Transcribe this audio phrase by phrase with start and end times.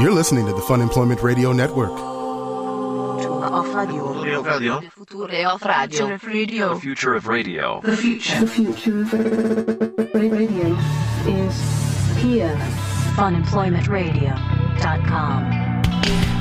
[0.00, 1.90] You're listening to the Fun Employment Radio Network.
[1.90, 4.12] Off radio.
[4.42, 4.80] Radio.
[4.80, 6.18] The future of radio.
[6.22, 6.74] radio.
[6.74, 7.80] The future of radio.
[7.82, 8.40] The future.
[8.40, 9.12] The future of
[10.14, 10.76] radio
[11.26, 11.60] is
[12.22, 12.54] here.
[13.16, 15.50] funemploymentradio.com.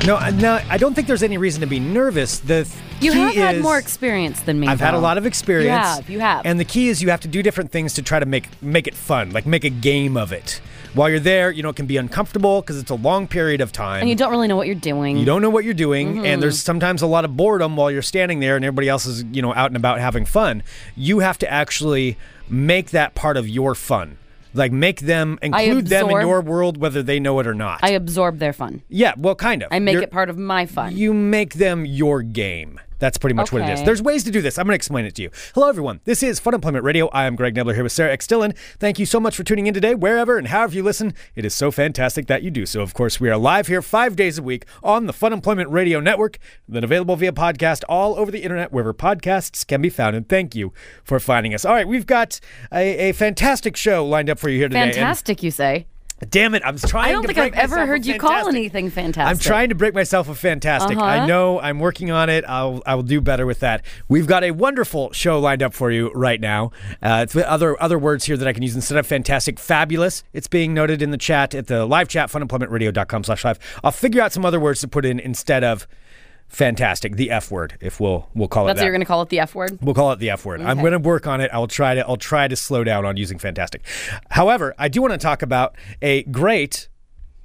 [0.06, 2.38] No, uh, no, I don't think there's any reason to be nervous.
[2.40, 4.68] The th- You key have had is- more experience than me.
[4.68, 5.04] I've had a though.
[5.04, 5.66] lot of experience.
[5.68, 6.10] You have.
[6.12, 6.46] You have.
[6.46, 8.86] And the key is you have to do different things to try to make make
[8.88, 10.62] it fun, like make a game of it.
[10.94, 13.72] While you're there, you know, it can be uncomfortable because it's a long period of
[13.72, 14.02] time.
[14.02, 15.18] and you don't really know what you're doing.
[15.18, 16.26] You don't know what you're doing, Mm-hmm.
[16.26, 19.24] and there's sometimes a lot of boredom while you're standing there and everybody else is,
[19.32, 20.64] you know, out and about having fun.
[20.96, 22.18] You have to actually
[22.50, 24.18] make that part of your fun.
[24.54, 27.82] Like make them include them in your world whether they know it or not.
[27.84, 28.82] I absorb their fun.
[28.90, 29.70] yeah, well kind of.
[29.72, 30.96] I make You're- it part of my fun.
[30.98, 32.80] you make them your game.
[33.00, 33.84] That's pretty much what it is.
[33.84, 34.58] There's ways to do this.
[34.58, 35.30] I'm going to explain it to you.
[35.54, 36.02] Hello, everyone.
[36.06, 37.08] This is Fun Employment Radio.
[37.10, 38.26] I am Greg Nibler here with Sarah X.
[38.28, 38.54] Dillon.
[38.80, 41.14] Thank you so much for tuning in today, wherever and however you listen.
[41.36, 42.82] It is so fantastic that you do so.
[42.82, 46.00] Of course, we are live here five days a week on the Fun Employment Radio
[46.00, 50.16] Network, then available via podcast all over the internet, wherever podcasts can be found.
[50.16, 50.74] And thank you
[51.04, 51.66] for finding us.
[51.66, 52.40] All right, we've got
[52.72, 54.82] a, a fantastic show lined up for you here today.
[54.82, 55.88] And Fantastic, you say?
[56.30, 59.30] Damn it, I'm trying I don't think I've ever heard you call anything fantastic.
[59.30, 60.98] I'm trying to break myself a fantastic.
[60.98, 61.26] I Uh-huh.
[61.28, 62.44] know I'm working on it.
[62.48, 63.84] I'll I will do better with that.
[64.08, 66.72] We've got a wonderful show lined up for you right now.
[67.02, 69.60] Uh, it's with other other words here that I can use instead of fantastic.
[69.60, 70.24] Fabulous.
[70.34, 73.60] It's being noted in the chat at the live chat funemploymentradio.com slash live.
[73.84, 75.88] I'll figure out some other words to put in instead of
[76.48, 77.16] fantastic.
[77.16, 78.84] The F word, if we'll we'll call it That's that.
[78.84, 79.80] what you're going to call it the F word?
[79.82, 80.62] We'll call it the F word.
[80.62, 81.50] I'm going to work on it.
[81.54, 82.08] I'll try to.
[82.08, 83.84] I'll try to slow down on using fantastic.
[84.30, 86.90] However, I do want to talk about a great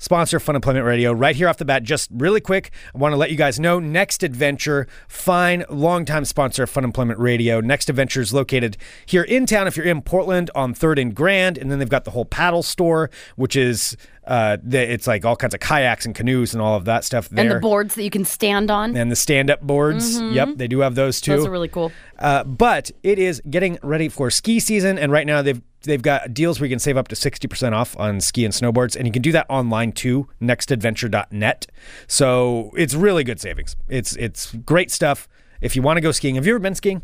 [0.03, 1.85] sponsor of Fun Employment Radio right here off the bat.
[1.85, 6.65] Just really quick, I want to let you guys know Next Adventure, fine, longtime sponsor
[6.65, 7.61] of Fun Employment Radio.
[7.61, 9.67] Next Adventure is located here in town.
[9.67, 12.65] If you're in Portland on Third and Grand, and then they've got the whole paddle
[12.65, 16.85] store, which is uh, it's like all kinds of kayaks and canoes and all of
[16.85, 17.47] that stuff there.
[17.47, 18.97] And the boards that you can stand on.
[18.97, 20.21] And the stand-up boards.
[20.21, 21.37] Yep, they do have those too.
[21.37, 21.93] Those are really cool.
[22.19, 26.33] Uh, but it is getting ready for ski season, and right now they've they've got
[26.35, 29.07] deals where you can save up to sixty percent off on ski and snowboards, and
[29.07, 30.29] you can do that online too.
[30.41, 31.67] Nextadventure.net.
[32.07, 33.77] So it's really good savings.
[33.89, 35.29] It's it's great stuff.
[35.61, 37.03] If you want to go skiing, have you ever been skiing?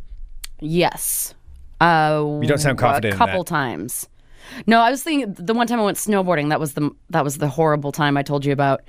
[0.60, 1.34] Yes.
[1.80, 4.08] Uh, You don't sound confident A couple times.
[4.66, 6.48] No, I was thinking the one time I went snowboarding.
[6.48, 8.82] That was the that was the horrible time I told you about,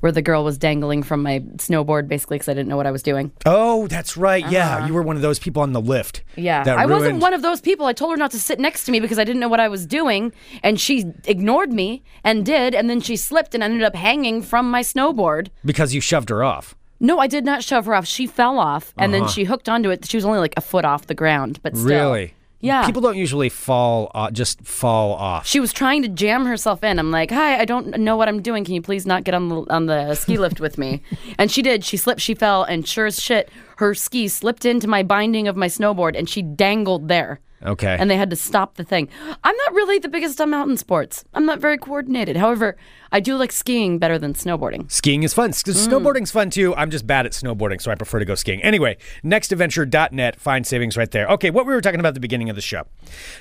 [0.00, 2.90] where the girl was dangling from my snowboard basically because I didn't know what I
[2.90, 3.32] was doing.
[3.46, 4.48] Oh, that's right.
[4.50, 6.22] Yeah, you were one of those people on the lift.
[6.32, 6.40] Uh-huh.
[6.42, 7.86] Yeah, I wasn't one of those people.
[7.86, 9.68] I told her not to sit next to me because I didn't know what I
[9.68, 13.94] was doing, and she ignored me and did, and then she slipped and ended up
[13.94, 15.48] hanging from my snowboard.
[15.64, 16.74] because you shoved her off.
[17.02, 18.06] No, I did not shove her off.
[18.06, 20.04] She fell off, and then she hooked onto it.
[20.06, 21.88] She was only like a foot off the ground, but still.
[22.12, 22.34] Really?
[22.60, 22.84] Yeah.
[22.84, 25.46] People don't usually fall uh, just fall off.
[25.46, 26.98] She was trying to jam herself in.
[26.98, 28.64] I'm like, "Hi, I don't know what I'm doing.
[28.64, 31.02] Can you please not get on the on the ski lift with me?"
[31.38, 31.84] And she did.
[31.84, 32.20] She slipped.
[32.20, 36.18] She fell, and sure as shit, her ski slipped into my binding of my snowboard,
[36.18, 37.40] and she dangled there.
[37.64, 37.96] Okay.
[37.98, 39.08] And they had to stop the thing.
[39.44, 41.24] I'm not really the biggest on mountain sports.
[41.34, 42.36] I'm not very coordinated.
[42.36, 42.76] However,
[43.12, 44.90] I do like skiing better than snowboarding.
[44.90, 45.50] Skiing is fun.
[45.50, 45.88] Mm.
[45.88, 46.74] Snowboarding's fun too.
[46.76, 48.62] I'm just bad at snowboarding, so I prefer to go skiing.
[48.62, 51.26] Anyway, nextadventure.net, find savings right there.
[51.28, 52.84] Okay, what we were talking about at the beginning of the show.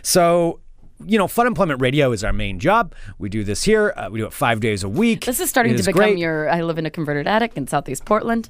[0.02, 0.60] So,
[1.06, 2.94] you know, Fun Employment Radio is our main job.
[3.20, 3.94] We do this here.
[3.96, 5.26] Uh, we do it five days a week.
[5.26, 6.18] This is starting It to is become great.
[6.18, 6.50] your.
[6.50, 8.50] I live in a converted attic in Southeast Portland.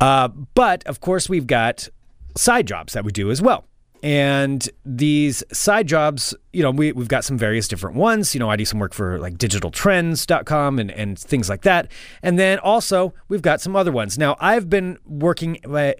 [0.00, 1.88] Uh, but of course, we've got
[2.36, 3.64] side jobs that we do as well.
[4.02, 8.34] And these side jobs, you know, we, we've got some various different ones.
[8.34, 11.90] You know, I do some work for like digitaltrends.com and, and things like that.
[12.22, 14.18] And then also, we've got some other ones.
[14.18, 15.92] Now, I've been working, uh,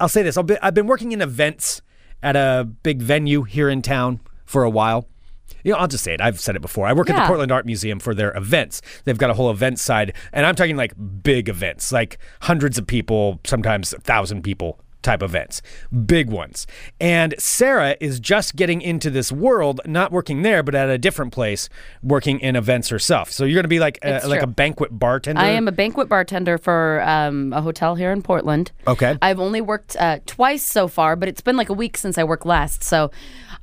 [0.00, 1.80] I'll say this, I'll be, I've been working in events
[2.22, 5.08] at a big venue here in town for a while.
[5.62, 6.20] You know, I'll just say it.
[6.20, 6.86] I've said it before.
[6.86, 8.82] I work at the Portland Art Museum for their events.
[9.04, 12.86] They've got a whole event side, and I'm talking like big events, like hundreds of
[12.86, 15.62] people, sometimes a thousand people type events,
[16.06, 16.66] big ones.
[17.00, 21.32] And Sarah is just getting into this world, not working there, but at a different
[21.32, 21.68] place,
[22.02, 23.30] working in events herself.
[23.30, 25.40] So you're going to be like a, like a banquet bartender.
[25.40, 28.72] I am a banquet bartender for um, a hotel here in Portland.
[28.86, 29.16] Okay.
[29.22, 32.24] I've only worked uh, twice so far, but it's been like a week since I
[32.24, 33.10] worked last, so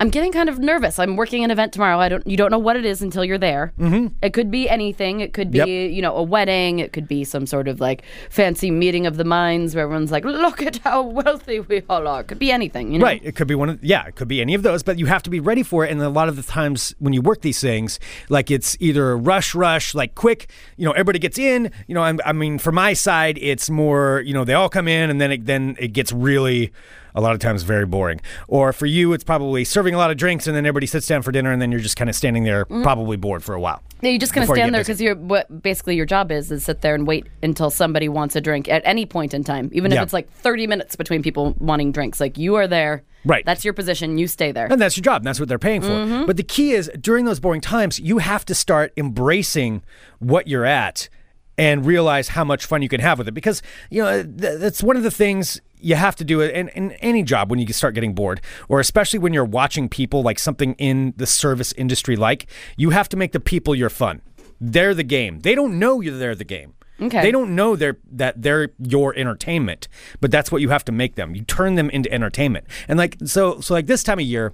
[0.02, 0.98] I'm getting kind of nervous.
[0.98, 1.96] I'm working an event tomorrow.
[2.00, 2.26] I don't.
[2.26, 3.72] You don't know what it is until you're there.
[3.78, 4.08] Mm-hmm.
[4.20, 5.20] It could be anything.
[5.20, 5.68] It could be Yep.
[5.68, 6.80] you know a wedding.
[6.80, 10.24] It could be some sort of like fancy meeting of the minds where everyone's like,
[10.24, 12.22] look at how wealthy we all are.
[12.22, 12.90] It could be anything.
[12.92, 13.04] You know.
[13.06, 13.20] Right.
[13.22, 15.22] It could be one of yeah, it could be any of those, but you have
[15.22, 15.92] to be ready for it.
[15.92, 19.54] And a lot of the times when you work these things, like it's either rush,
[19.54, 21.70] rush, like quick, you know, everybody gets in.
[21.86, 24.88] You know, I'm, I mean, for my side, it's more, you know, they all come
[24.88, 26.72] in and then it, then it gets really
[27.14, 28.20] a lot of times very boring.
[28.48, 31.22] Or for you, it's probably serving a lot of drinks and then everybody sits down
[31.22, 33.82] for dinner and then you're just kind of standing there, probably bored for a while.
[34.00, 36.64] Yeah, you just kind of stand there because you're what basically your job is is
[36.64, 39.92] sit there and wait until somebody wants a drink at any point in time, even
[39.92, 42.20] if it's like 30 minutes between people wanting drinks.
[42.20, 43.44] Like you are there, Right.
[43.44, 44.18] That's your position.
[44.18, 44.66] You stay there.
[44.70, 45.22] And that's your job.
[45.22, 45.88] And that's what they're paying for.
[45.88, 46.26] Mm-hmm.
[46.26, 49.82] But the key is during those boring times, you have to start embracing
[50.18, 51.08] what you're at
[51.58, 53.34] and realize how much fun you can have with it.
[53.34, 56.92] Because, you know, th- that's one of the things you have to do in, in
[56.92, 60.74] any job when you start getting bored, or especially when you're watching people like something
[60.74, 62.46] in the service industry like,
[62.76, 64.22] you have to make the people your fun.
[64.60, 65.40] They're the game.
[65.40, 66.74] They don't know you they're the game.
[67.00, 67.20] Okay.
[67.20, 69.88] They don't know they're that they're your entertainment,
[70.20, 71.34] but that's what you have to make them.
[71.34, 72.66] You turn them into entertainment.
[72.86, 74.52] And like so so like this time of year,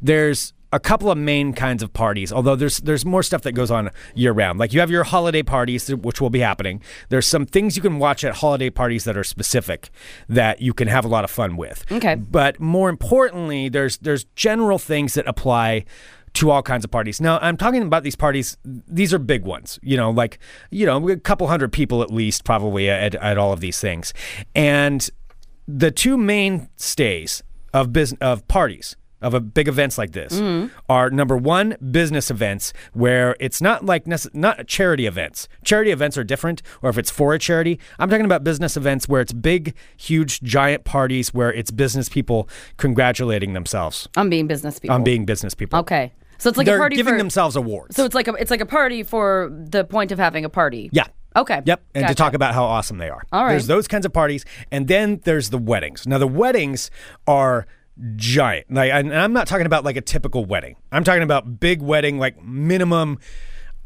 [0.00, 3.70] there's a couple of main kinds of parties, although there's there's more stuff that goes
[3.70, 4.58] on year round.
[4.58, 6.82] Like you have your holiday parties, which will be happening.
[7.08, 9.90] There's some things you can watch at holiday parties that are specific
[10.28, 11.84] that you can have a lot of fun with.
[11.90, 12.14] Okay.
[12.14, 15.84] But more importantly, there's there's general things that apply
[16.32, 17.20] to all kinds of parties.
[17.20, 18.56] Now, I'm talking about these parties.
[18.64, 20.38] These are big ones, you know, like
[20.70, 24.12] you know, a couple hundred people at least, probably at, at all of these things.
[24.54, 25.08] And
[25.66, 27.42] the two mainstays
[27.72, 30.40] of business of parties of a big events like this
[30.88, 36.16] are number one business events where it's not like nece- not charity events charity events
[36.16, 39.32] are different or if it's for a charity i'm talking about business events where it's
[39.32, 44.94] big huge giant parties where it's business people congratulating themselves I'm being business people.
[44.94, 46.12] on being business people okay.
[46.38, 48.50] So it's like they're a party giving for, themselves awards So it's like a it's
[48.50, 50.88] like a party for the point of having a party.
[50.92, 51.06] yeah
[51.36, 51.62] Okay.
[51.64, 53.22] Yep, and to talk about how awesome they are.
[53.30, 53.50] All right.
[53.50, 56.04] There's those kinds of parties, and then there's the weddings.
[56.04, 56.90] Now the weddings
[57.28, 57.68] are
[58.16, 58.70] giant.
[58.70, 60.76] Like, and I'm not talking about like a typical wedding.
[60.92, 63.18] I'm talking about big wedding, like minimum.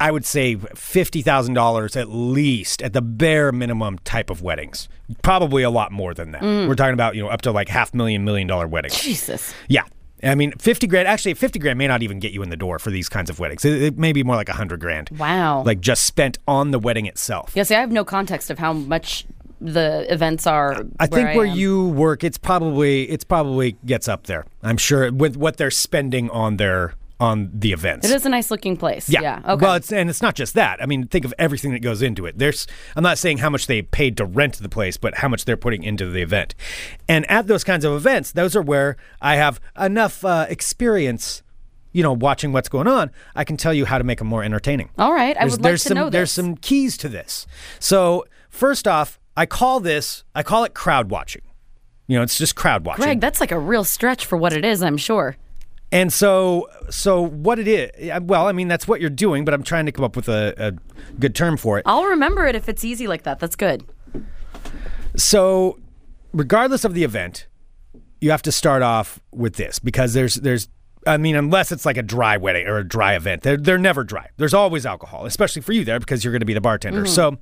[0.01, 4.89] I would say fifty thousand dollars at least, at the bare minimum type of weddings.
[5.23, 6.43] Probably a lot more than that.
[6.43, 6.69] Mm.
[6.69, 9.01] We're talking about you know up to like half million, million dollar weddings.
[9.01, 9.55] Jesus.
[9.69, 9.85] Yeah.
[10.23, 12.79] I mean, 50 grand, actually, 50 grand may not even get you in the door
[12.79, 13.63] for these kinds of weddings.
[13.63, 15.11] It, it may be more like 100 grand.
[15.19, 15.63] Wow.
[15.65, 17.53] Like just spent on the wedding itself.
[17.55, 19.27] Yeah, see, I have no context of how much
[19.65, 20.85] the events are.
[21.01, 21.57] I think where am.
[21.57, 24.45] you work, it's probably it's probably gets up there.
[24.63, 28.09] I'm sure with what they're spending on their on the events.
[28.09, 29.09] It is a nice looking place.
[29.09, 29.23] Yeah.
[29.23, 29.41] Yeah.
[29.47, 29.65] Okay.
[29.65, 30.83] Well, it's and it's not just that.
[30.83, 32.39] I mean, think of everything that goes into it.
[32.39, 32.67] There's
[32.97, 35.57] I'm not saying how much they paid to rent the place, but how much they're
[35.57, 36.55] putting into the event.
[37.09, 41.43] And at those kinds of events, those are where I have enough uh, experience,
[41.93, 43.11] you know, watching what's going on.
[43.35, 44.91] I can tell you how to make them more entertaining.
[44.99, 45.37] All right.
[45.37, 47.47] I There's, would like there's to some know there's some keys to this.
[47.79, 51.43] So first off, I call this I call it crowd watching.
[52.07, 53.05] You know, it's just crowd watching.
[53.05, 54.83] Greg, that's like a real stretch for what it is.
[54.83, 55.37] I'm sure.
[55.91, 58.21] And so, so what it is?
[58.23, 60.53] Well, I mean, that's what you're doing, but I'm trying to come up with a,
[60.59, 61.85] a good term for it.
[61.87, 63.39] I'll remember it if it's easy like that.
[63.39, 63.85] That's good.
[65.17, 65.79] So,
[66.33, 67.47] regardless of the event,
[68.21, 70.69] you have to start off with this because there's there's
[71.07, 74.05] I mean, unless it's like a dry wedding or a dry event, they're, they're never
[74.05, 74.31] dry.
[74.37, 77.03] There's always alcohol, especially for you there because you're going to be the bartender.
[77.03, 77.13] Mm-hmm.
[77.13, 77.39] So,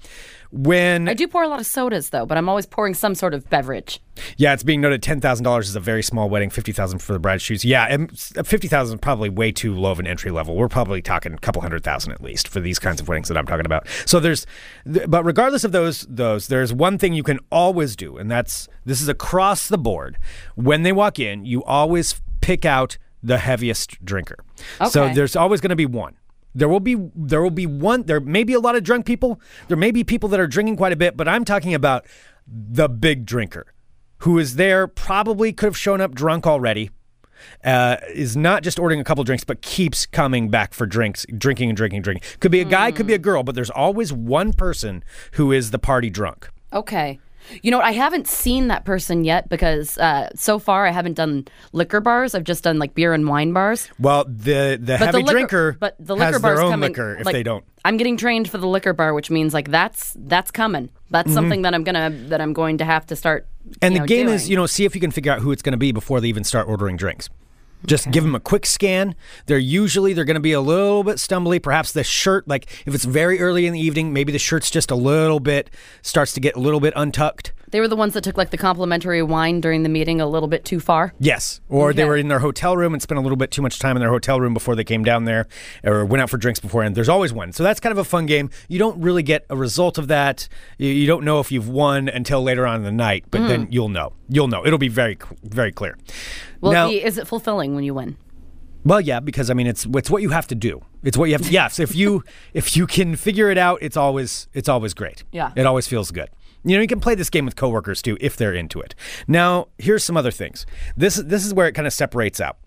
[0.53, 3.33] when I do pour a lot of sodas though, but I'm always pouring some sort
[3.33, 4.01] of beverage.
[4.37, 6.51] Yeah, it's being noted ten thousand dollars is a very small wedding.
[6.51, 7.65] Fifty thousand for the bride's shoes.
[7.65, 10.55] Yeah, and fifty thousand is probably way too low of an entry level.
[10.55, 13.39] We're probably talking a couple hundred thousand at least for these kinds of weddings that
[13.39, 13.89] I'm talking about.
[14.05, 14.47] So there's,
[14.85, 19.01] but regardless of those, those there's one thing you can always do, and that's this
[19.01, 20.19] is across the board.
[20.55, 24.37] When they walk in, you always pick out the heaviest drinker.
[24.81, 24.91] Okay.
[24.91, 26.17] So there's always going to be one.
[26.55, 28.03] There will be there will be one.
[28.05, 29.41] There may be a lot of drunk people.
[29.69, 32.07] There may be people that are drinking quite a bit, but I'm talking about
[32.47, 33.73] the big drinker
[34.19, 34.87] who is there.
[34.87, 36.91] Probably could have shown up drunk already.
[37.65, 41.71] Uh, is not just ordering a couple drinks, but keeps coming back for drinks, drinking
[41.71, 42.23] and drinking, drinking.
[42.39, 45.03] Could be a guy, could be a girl, but there's always one person
[45.33, 46.49] who is the party drunk.
[46.73, 47.19] Okay.
[47.63, 47.81] You know?
[47.81, 52.35] I haven't seen that person yet because uh, so far I haven't done liquor bars.
[52.35, 53.89] I've just done like beer and wine bars.
[53.99, 56.71] Well, the the But heavy the liquor, drinker but the liquor has bar's their own
[56.73, 57.65] coming, liquor if like, they don't.
[57.85, 60.91] I'm getting trained for the liquor bar, which means like that's that's coming.
[61.11, 61.35] That's Mm-hmm.
[61.35, 63.47] something that I'm gonna that I'm going to have to start.
[63.81, 65.63] And the know, game is, you know, see if you can figure out who it's
[65.63, 67.29] going to be before they even start ordering drinks.
[67.87, 69.15] Just give them a quick scan.
[69.47, 71.63] They're usually they're going to be a little bit stumbly.
[71.63, 74.91] Perhaps the shirt, like if it's very early in the evening, maybe the shirt's just
[74.91, 75.71] a little bit
[76.03, 77.53] starts to get a little bit untucked.
[77.73, 80.47] They were the ones that took like the complimentary wine during the meeting a little
[80.47, 81.15] bit too far.
[81.19, 83.79] Yes, or they were in their hotel room and spent a little bit too much
[83.79, 85.49] time in their hotel room before they came down there,
[85.83, 86.95] or went out for drinks beforehand.
[86.95, 88.51] There's always one, so that's kind of a fun game.
[88.69, 90.49] You don't really get a result of that.
[90.77, 93.49] You, you don't know if you've won until later on in the night, but mm.
[93.49, 94.13] then you'll know.
[94.29, 94.67] You'll know.
[94.67, 95.97] It'll be very, very clear.
[96.63, 98.17] Will Now- is it fulfilling when you win?
[98.85, 100.83] Well, yeah, because I mean, it's it's what you have to do.
[101.05, 101.53] It's what you have to.
[101.53, 105.23] Yes, if you if you can figure it out, it's always it's always great.
[105.31, 105.53] Yeah.
[105.55, 106.31] it always feels good.
[106.65, 108.95] You know, you can play this game with coworkers too if they're into it.
[109.29, 110.67] Now, here's some other things.
[110.97, 112.59] This this is where it kind of separates out.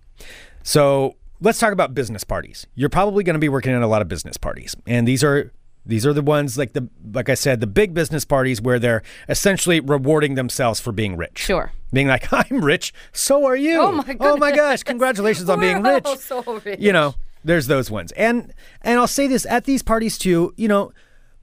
[0.64, 2.66] So let's talk about business parties.
[2.76, 5.52] You're probably going to be working at a lot of business parties, and these are
[5.86, 9.04] these are the ones like the like I said, the big business parties where they're
[9.30, 11.40] essentially rewarding themselves for being rich.
[11.40, 11.72] Sure.
[11.96, 13.80] Being like, I'm rich, so are you.
[13.80, 16.06] Oh my Oh my gosh, congratulations on being rich.
[16.20, 16.80] so rich.
[16.80, 18.12] You know, there's those ones.
[18.12, 20.92] And and I'll say this at these parties too, you know,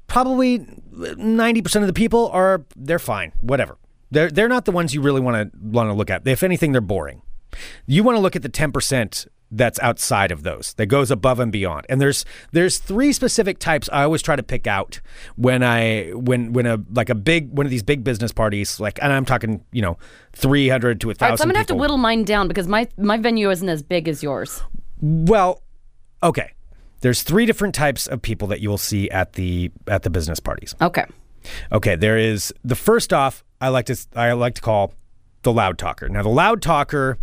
[0.07, 3.79] probably 90% of the people are they're fine, whatever.
[4.11, 6.27] They're they're not the ones you really want to want to look at.
[6.29, 7.23] If anything, they're boring.
[7.87, 11.53] You want to look at the 10% that's outside of those that goes above and
[11.53, 11.87] beyond.
[11.89, 15.01] And there's there's three specific types I always try to pick out
[15.37, 18.99] when I when when a like a big one of these big business parties like
[19.03, 19.99] and I'm talking, you know,
[20.33, 22.67] 300 to a 1000 All right, so I'm gonna have to whittle mine down because
[22.67, 24.63] my my venue isn't as big as yours.
[25.01, 25.63] Well,
[26.23, 26.53] okay.
[27.01, 30.41] There's three different types of people that you will see at the at the business
[30.41, 30.75] parties.
[30.81, 31.05] Okay.
[31.73, 34.95] Okay, there is the first off I like to I like to call
[35.43, 36.09] the loud talker.
[36.09, 37.19] Now the loud talker,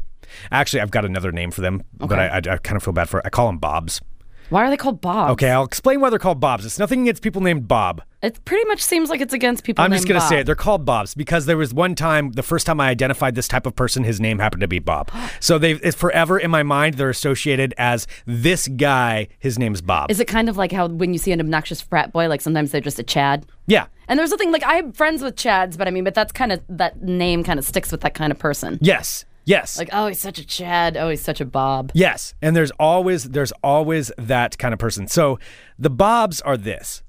[0.51, 3.09] actually I've got another name for them, but I, I, I kind of feel bad
[3.09, 3.25] for it.
[3.25, 4.01] I call them Bobs.
[4.49, 5.29] Why are they called Bob?
[5.31, 6.65] Okay, I'll explain why they're called Bobs.
[6.65, 8.01] It's nothing against people named Bob.
[8.23, 9.85] It pretty much seems like it's against people.
[9.85, 10.29] I'm just gonna Bob.
[10.29, 10.45] say it.
[10.45, 13.67] They're called Bobs because there was one time, the first time I identified this type
[13.67, 15.11] of person, his name happened to be Bob.
[15.41, 16.95] So they, it's forever in my mind.
[16.95, 19.29] They're associated as this guy.
[19.39, 20.11] His name's Bob.
[20.11, 22.71] Is it kind of like how when you see an obnoxious frat boy, like sometimes
[22.71, 23.45] they're just a Chad?
[23.67, 23.85] yeah.
[24.07, 26.51] And there's nothing like I have friends with Chads, but I mean, but that's kind
[26.51, 28.79] of that name kind of sticks with that kind of person.
[28.81, 29.23] Yes.
[29.45, 29.77] Yes.
[29.77, 30.97] Like, oh, he's such a Chad.
[30.97, 31.91] Oh, he's such a Bob.
[31.93, 35.07] Yes, and there's always there's always that kind of person.
[35.07, 35.39] So
[35.77, 37.03] the Bobs are this.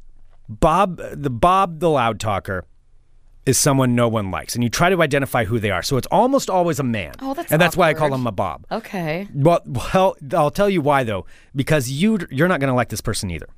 [0.49, 2.64] Bob the Bob the loud talker
[3.46, 5.82] is someone no one likes and you try to identify who they are.
[5.82, 7.14] So it's almost always a man.
[7.20, 8.66] Oh, that's And that's why I call him a Bob.
[8.70, 9.28] Okay.
[9.34, 13.00] Well, well, I'll tell you why though, because you you're not going to like this
[13.00, 13.49] person either.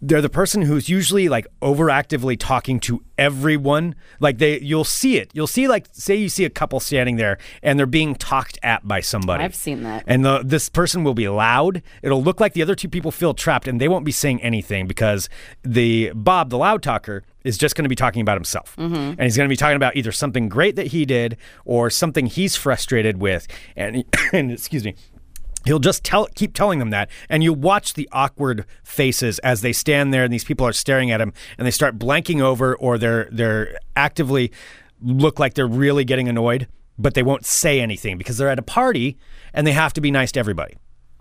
[0.00, 3.94] They're the person who's usually like overactively talking to everyone.
[4.20, 5.30] Like they, you'll see it.
[5.34, 8.86] You'll see like, say you see a couple standing there and they're being talked at
[8.86, 9.44] by somebody.
[9.44, 10.04] I've seen that.
[10.06, 11.82] And the, this person will be loud.
[12.02, 14.86] It'll look like the other two people feel trapped and they won't be saying anything
[14.86, 15.28] because
[15.62, 18.76] the Bob, the loud talker, is just going to be talking about himself.
[18.76, 18.94] Mm-hmm.
[18.94, 22.26] And he's going to be talking about either something great that he did or something
[22.26, 23.46] he's frustrated with.
[23.76, 24.94] And, and excuse me.
[25.68, 29.74] He'll just tell, keep telling them that, and you watch the awkward faces as they
[29.74, 32.96] stand there, and these people are staring at him, and they start blanking over, or
[32.96, 34.50] they're they're actively
[35.02, 38.62] look like they're really getting annoyed, but they won't say anything because they're at a
[38.62, 39.18] party
[39.52, 40.74] and they have to be nice to everybody.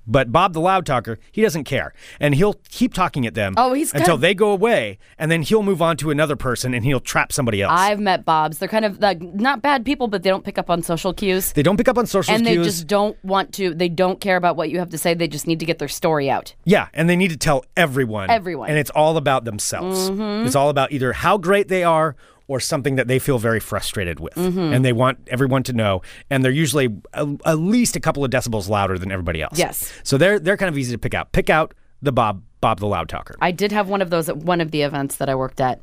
[0.07, 3.73] But Bob the loud talker, he doesn't care, and he'll keep talking at them Oh,
[3.73, 4.21] he's until good.
[4.21, 7.61] they go away, and then he'll move on to another person, and he'll trap somebody
[7.61, 7.73] else.
[7.75, 8.57] I've met Bobs.
[8.59, 11.51] They're kind of like not bad people, but they don't pick up on social cues.
[11.53, 12.39] they don't pick up on social cues.
[12.39, 13.73] and they just don't want to.
[13.73, 15.13] They don't care about what you have to say.
[15.13, 16.55] They just need to get their story out.
[16.63, 18.29] Yeah, and they need to tell everyone.
[18.29, 18.69] Everyone.
[18.69, 20.09] And it's all about themselves.
[20.09, 20.45] Mm-hmm.
[20.47, 22.15] It's all about either how great they are
[22.47, 24.35] or something that they feel very frustrated with.
[24.35, 24.73] Mm-hmm.
[24.73, 26.01] And they want everyone to know.
[26.29, 29.57] And they're usually a, at least a couple of decibels louder than everybody else.
[29.57, 29.91] Yes.
[30.03, 31.31] So they're they're kind of easy to pick out.
[31.31, 33.35] Pick out the Bob Bob the loud talker.
[33.41, 35.81] I did have one of those at one of the events that I worked at.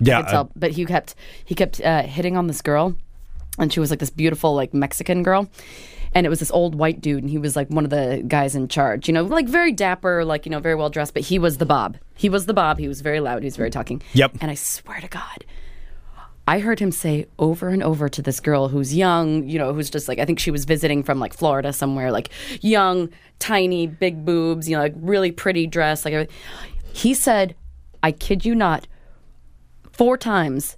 [0.00, 0.22] yeah.
[0.22, 2.96] Could tell, but he kept he kept uh, hitting on this girl,
[3.58, 5.48] and she was like this beautiful like Mexican girl,
[6.14, 8.54] and it was this old white dude, and he was like one of the guys
[8.56, 11.38] in charge, you know, like very dapper, like you know, very well dressed, but he
[11.38, 11.96] was the Bob.
[12.16, 12.78] He was the Bob.
[12.78, 13.42] He was very loud.
[13.42, 14.02] He was very talking.
[14.14, 14.38] Yep.
[14.40, 15.44] And I swear to God.
[16.48, 19.90] I heard him say over and over to this girl who's young, you know, who's
[19.90, 22.30] just like I think she was visiting from like Florida somewhere, like
[22.60, 26.34] young, tiny, big boobs, you know, like really pretty dress, like everything.
[26.92, 27.54] he said,
[28.02, 28.88] I kid you not,
[29.92, 30.76] four times.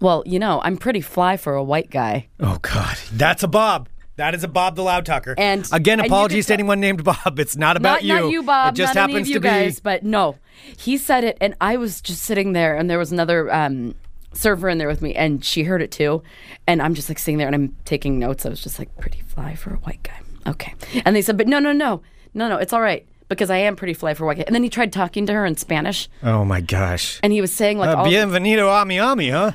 [0.00, 2.28] Well, you know, I'm pretty fly for a white guy.
[2.40, 3.88] oh God, that's a Bob.
[4.16, 5.34] That is a Bob the loud talker.
[5.36, 7.38] And- again, apologies could to anyone named Bob.
[7.38, 8.14] It's not about not, you.
[8.14, 8.74] Not you, Bob.
[8.74, 9.84] It just not happens any of you to guys, be.
[9.84, 10.36] but no,
[10.78, 13.94] he said it, and I was just sitting there, and there was another um,
[14.32, 16.22] server in there with me, and she heard it too,
[16.66, 18.44] and I'm just like sitting there, and I'm taking notes.
[18.46, 20.20] I was just like, pretty fly for a white guy.
[20.46, 22.02] Okay, and they said, but no, no, no,
[22.34, 24.44] no, no, it's all right because I am pretty fly for a white guy.
[24.46, 27.18] And then he tried talking to her in Spanish, Oh my gosh.
[27.24, 28.06] and he was saying like Uh, all.
[28.06, 29.50] bienvenido a Miami, huh?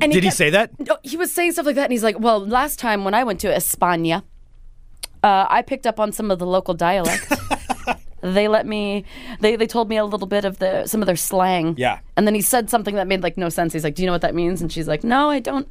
[0.00, 0.70] and Did he kept- say that?
[0.80, 3.22] No, he was saying stuff like that, and he's like, "Well, last time when I
[3.24, 4.22] went to España,
[5.22, 7.30] uh, I picked up on some of the local dialect.
[8.22, 9.04] they let me.
[9.40, 11.74] They they told me a little bit of the some of their slang.
[11.76, 11.98] Yeah.
[12.16, 13.72] And then he said something that made like no sense.
[13.72, 15.68] He's like, "Do you know what that means?" And she's like, "No, I don't."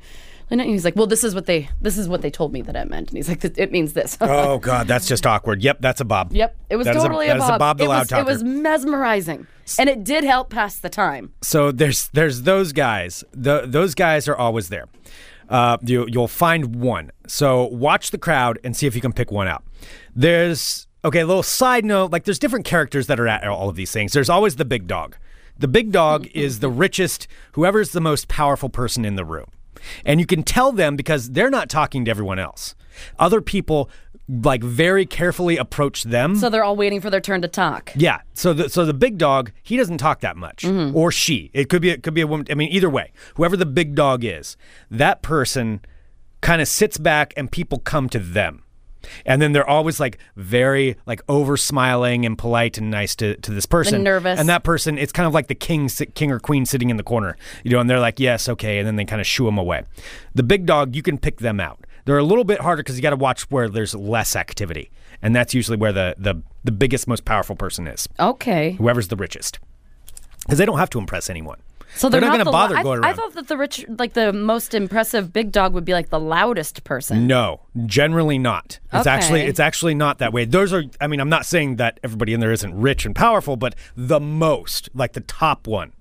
[0.52, 2.62] I know." He's like, "Well, this is what they this is what they told me
[2.64, 5.62] that it meant." And he's like, "It means this." Oh God, that's just awkward.
[5.64, 6.34] Yep, that's a Bob.
[6.34, 7.60] Yep, it was That a- totally that a, is a Bob.
[7.60, 8.22] Bob the it Loud was, Talker.
[8.22, 9.48] It was mesmerizing,
[9.80, 11.32] and it did help pass the time.
[11.42, 13.24] So there's there's those guys.
[13.32, 14.88] The, those guys are always there.
[15.50, 17.12] Uh, you you'll find one.
[17.28, 19.64] So watch the crowd and see if you can pick one out.
[20.16, 21.20] There's okay.
[21.20, 24.14] A little side note: like there's different characters that are at all of these things.
[24.14, 25.18] There's always the big dog.
[25.58, 26.40] The big dog mm-hmm.
[26.40, 29.52] is the richest, whoever's the most powerful person in the room.
[30.06, 32.76] And you can tell them because they're not talking to everyone else.
[33.20, 33.90] Other people
[34.28, 36.36] like very carefully approach them.
[36.36, 37.92] So they're all waiting for their turn to talk.
[37.96, 38.22] Yeah.
[38.34, 40.96] So the so the big dog, he doesn't talk that much, mm-hmm.
[40.96, 41.52] or she.
[41.54, 42.48] It could be it could be a woman.
[42.50, 44.58] I mean, either way, whoever the big dog is,
[44.90, 45.82] that person
[46.42, 48.64] kind of sits back and people come to them.
[49.26, 53.52] And then they're always like very like over smiling and polite and nice to, to
[53.52, 54.04] this person.
[54.04, 54.40] nervous.
[54.40, 57.04] And that person, it's kind of like the king king or queen sitting in the
[57.04, 59.58] corner, you know, and they're like, yes, okay, and then they kind of shoo them
[59.58, 59.84] away.
[60.36, 61.86] The big dog, you can pick them out.
[62.06, 64.90] They're a little bit harder because you got to watch where there's less activity,
[65.22, 68.72] and that's usually where the the the biggest, most powerful person is Okay.
[68.74, 69.60] whoever's the richest,
[70.42, 71.60] because they don't have to impress anyone.
[71.96, 73.16] So they're, not going gonna bother I, going I around.
[73.18, 76.84] thought that the rich, like the most impressive big dog, would be like the loudest
[76.84, 77.28] person.
[77.28, 78.80] No, generally not.
[78.94, 80.46] It's actually it's actually not that way.
[80.46, 83.56] Those are I mean, I'm not saying that everybody in there isn't rich and powerful,
[83.58, 85.94] but the most, like the top one,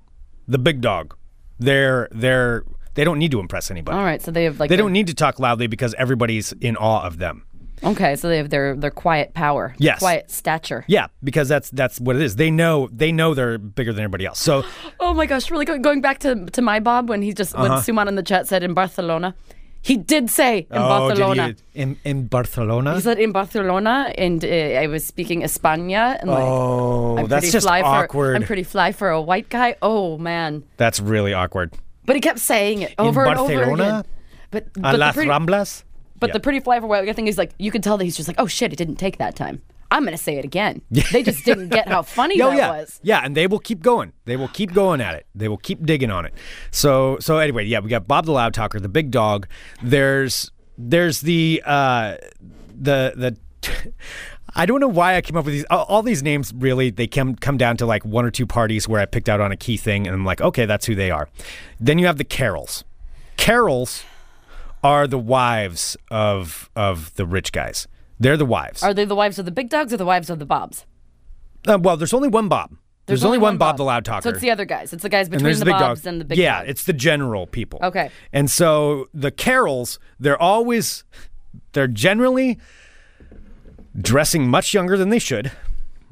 [0.46, 1.16] the big dog,
[1.58, 3.96] they're they're they don't need to impress anybody.
[3.96, 4.20] All right.
[4.20, 7.02] So they have like They their- don't need to talk loudly because everybody's in awe
[7.02, 7.44] of them.
[7.82, 8.16] Okay.
[8.16, 9.74] So they have their their quiet power.
[9.78, 9.98] Yes.
[10.00, 10.84] Quiet stature.
[10.86, 12.36] Yeah, because that's that's what it is.
[12.36, 14.40] They know they know they're bigger than everybody else.
[14.40, 14.64] So
[15.00, 15.50] Oh my gosh!
[15.50, 17.62] Really go- going back to to my Bob when he just Uh-huh.
[17.62, 19.34] when Suman in the chat said in Barcelona,
[19.82, 21.48] he did say in Oh, did Barcelona.
[21.48, 22.94] you- in in Barcelona.
[22.96, 24.48] He said in Barcelona, and uh,
[24.82, 28.32] I was speaking España, and like, oh, I'm that's just fly awkward.
[28.32, 29.76] For, I'm pretty fly for a white guy.
[29.80, 30.64] Oh man!
[30.76, 31.72] that's really awkward.
[32.04, 33.82] But he kept saying it over and over Barcelona?
[33.82, 34.04] again.
[34.50, 35.84] But A but, the las pretty, Ramblas.
[36.20, 36.34] But Yeah.
[36.34, 38.38] the pretty fly for white thing is like you can tell that he's just like,
[38.38, 39.62] oh shit, it didn't take that time.
[39.92, 40.82] I'm gonna say it again.
[41.12, 43.00] They just didn't get how funny Oh that yeah, was.
[43.02, 44.12] yeah, and they will keep going.
[44.24, 45.26] They will keep going at it.
[45.34, 46.34] They will keep digging on it.
[46.70, 49.48] So, so anyway, yeah, we got Bob the Loud Talker, the big dog.
[49.82, 52.16] There's, there's the, uh,
[52.68, 53.36] the the.
[54.54, 55.64] I don't know why I came up with these.
[55.70, 58.88] All, all these names really they come come down to like one or two parties
[58.88, 61.10] where I picked out on a key thing, and I'm like, okay, that's who they
[61.10, 61.28] are.
[61.78, 62.84] Then you have the Carols.
[63.36, 64.04] Carols
[64.82, 67.86] are the wives of of the rich guys.
[68.18, 68.82] They're the wives.
[68.82, 70.84] Are they the wives of the big dogs or the wives of the Bobs?
[71.66, 72.76] Uh, well, there's only one Bob.
[73.06, 74.22] There's, only, one Bob, the Loud Talker.
[74.22, 74.92] So it's the other guys.
[74.92, 76.70] It's the guys between there's the, big Bobs and the big yeah, dogs.
[76.70, 77.80] it's the general people.
[77.82, 78.08] Okay.
[78.32, 81.02] And so the Carols, they're always,
[81.72, 82.60] they're generally
[84.00, 85.50] dressing much younger than they should.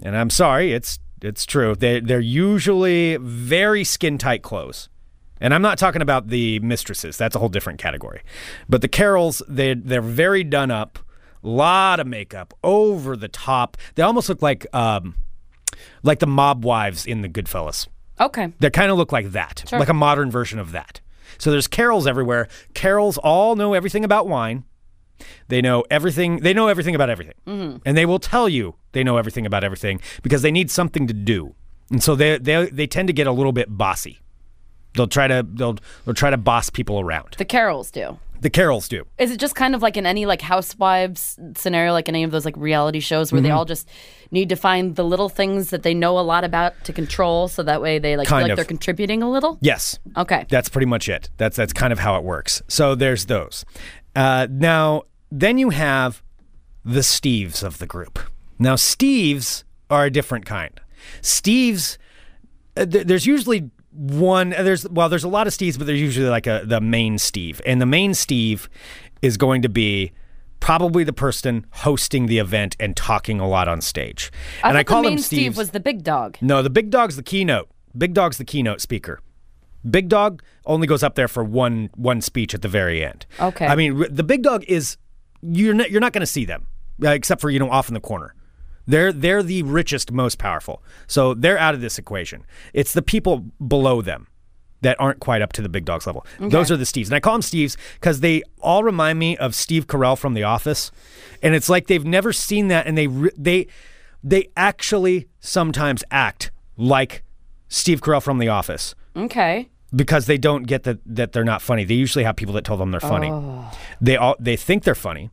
[0.02, 1.74] And I'm sorry, it's it's true.
[1.74, 4.88] They they're usually very skin tight clothes.
[5.40, 7.16] And I'm not talking about the mistresses.
[7.16, 8.22] That's a whole different category.
[8.68, 10.98] But the Carols, they they're very done up,
[11.42, 13.76] lot of makeup, over the top.
[13.94, 15.14] They almost look like um
[16.02, 17.86] like the mob wives in the Goodfellas.
[18.20, 18.52] okay.
[18.58, 21.00] They kind of look like that, like a modern version of that.
[21.38, 22.48] So there's carols everywhere.
[22.74, 24.64] Carols all know everything about wine.
[25.48, 26.40] They know everything.
[26.40, 27.34] They know everything about everything,
[27.84, 31.14] and they will tell you they know everything about everything because they need something to
[31.14, 31.54] do,
[31.90, 34.18] and so they they they tend to get a little bit bossy.
[34.94, 37.34] They'll try to they'll they'll try to boss people around.
[37.38, 38.18] The Carols do.
[38.40, 39.04] The carols do.
[39.18, 42.30] Is it just kind of like in any like housewives scenario, like in any of
[42.30, 43.58] those like reality shows where they Mm-hmm.
[43.58, 43.88] all just
[44.30, 47.64] need to find the little things that they know a lot about to control, so
[47.64, 48.56] that way they like feel like of.
[48.56, 49.58] they're contributing a little?
[49.60, 49.98] Yes.
[50.16, 50.46] Okay.
[50.50, 51.30] That's pretty much it.
[51.36, 52.62] That's that's kind of how it works.
[52.68, 53.64] So there's those.
[54.14, 56.22] Uh, now then you have
[56.84, 58.20] the Steves of the group.
[58.56, 60.80] Now Steves are a different kind.
[61.22, 61.98] Steves,
[62.76, 64.50] uh, th- there's usually one.
[64.50, 67.60] There's well, there's a lot of Steves, but there's usually like a the main Steve,
[67.66, 68.68] and the main Steve
[69.22, 70.12] is going to be.
[70.60, 74.32] Probably the person hosting the event and talking a lot on stage.
[74.64, 76.36] I and I call the main them Steve was the big dog.
[76.40, 77.68] No, the big dog's the keynote.
[77.96, 79.20] Big dog's the keynote speaker.
[79.88, 83.24] Big dog only goes up there for one one speech at the very end.
[83.38, 83.66] Okay.
[83.66, 84.96] I mean, r- the big dog is
[85.42, 86.66] you're not you're not going to see them
[87.04, 88.34] uh, except for you know off in the corner.
[88.88, 90.82] They're they're the richest, most powerful.
[91.06, 92.44] So they're out of this equation.
[92.72, 94.26] It's the people below them
[94.80, 96.24] that aren't quite up to the big dog's level.
[96.40, 99.54] Those are the Steves, and I call them Steves because they all remind me of
[99.54, 100.90] Steve Carell from The Office,
[101.42, 103.66] and it's like they've never seen that, and they they
[104.24, 107.22] they actually sometimes act like
[107.68, 109.68] Steve Carell from The Office Okay.
[109.94, 111.84] because they don't get that that they're not funny.
[111.84, 113.30] They usually have people that tell them they're funny.
[113.30, 113.70] Oh.
[114.00, 115.28] They all they think they're funny.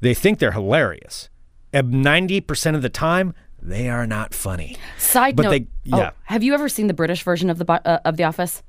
[0.00, 1.28] They think they're hilarious.
[1.74, 4.76] And 90% of the time, they are not funny.
[4.98, 5.50] Side But note.
[5.50, 6.10] they- oh, yeah.
[6.24, 8.62] have you ever seen the British version of the uh, of The Office?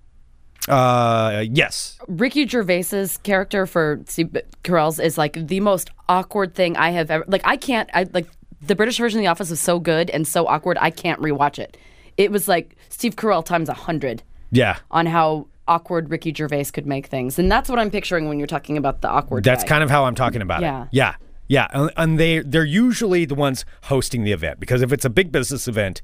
[0.68, 2.00] Uh yes.
[2.08, 7.24] Ricky Gervais's character for Steve Carell's is like the most awkward thing I have ever.
[7.28, 7.88] Like I can't.
[7.94, 8.28] I like
[8.62, 10.78] the British version of The Office is so good and so awkward.
[10.82, 11.78] I can't rewatch it.
[12.18, 14.78] It was like Steve Carell times a hundred Yeah.
[14.90, 18.48] on how awkward Ricky Gervais could make things, and that's what I'm picturing when you're
[18.48, 19.44] talking about the awkward.
[19.44, 19.70] That's guy.
[19.70, 20.84] kind of how I'm talking about Yeah.
[20.84, 20.90] it.
[20.92, 21.16] Yeah.
[21.48, 25.10] Yeah, and- and they they're usually the ones hosting the event because if it's a
[25.10, 26.02] big business event,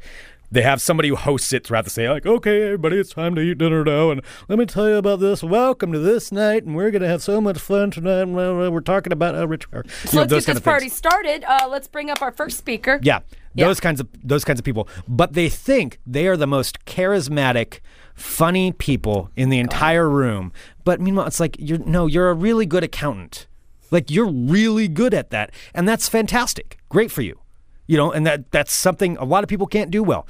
[0.53, 2.09] they have somebody who hosts it throughout the day.
[2.09, 5.19] Like, okay, everybody, it's time to eat dinner now, and let me tell you about
[5.21, 5.41] this.
[5.41, 8.25] Welcome to this night, and we're gonna have so much fun tonight.
[8.25, 9.65] We're talking about a rich.
[9.73, 10.61] You So know, let's get this of things.
[10.61, 11.43] party started.
[11.45, 12.99] Uh, let's bring up our first speaker.
[13.01, 13.19] Yeah,
[13.55, 13.65] Yeah.
[13.67, 14.87] those kinds of those kinds of people.
[15.07, 17.79] But they think they are the most charismatic,
[18.13, 20.51] funny people in the entire room.
[20.83, 23.47] But meanwhile, it's like you're no, you're a really good accountant.
[23.91, 26.77] Like you're really good at that, and that's fantastic.
[26.89, 27.39] Great for you.
[27.87, 30.25] You know, and that that's something a lot of people can't do well.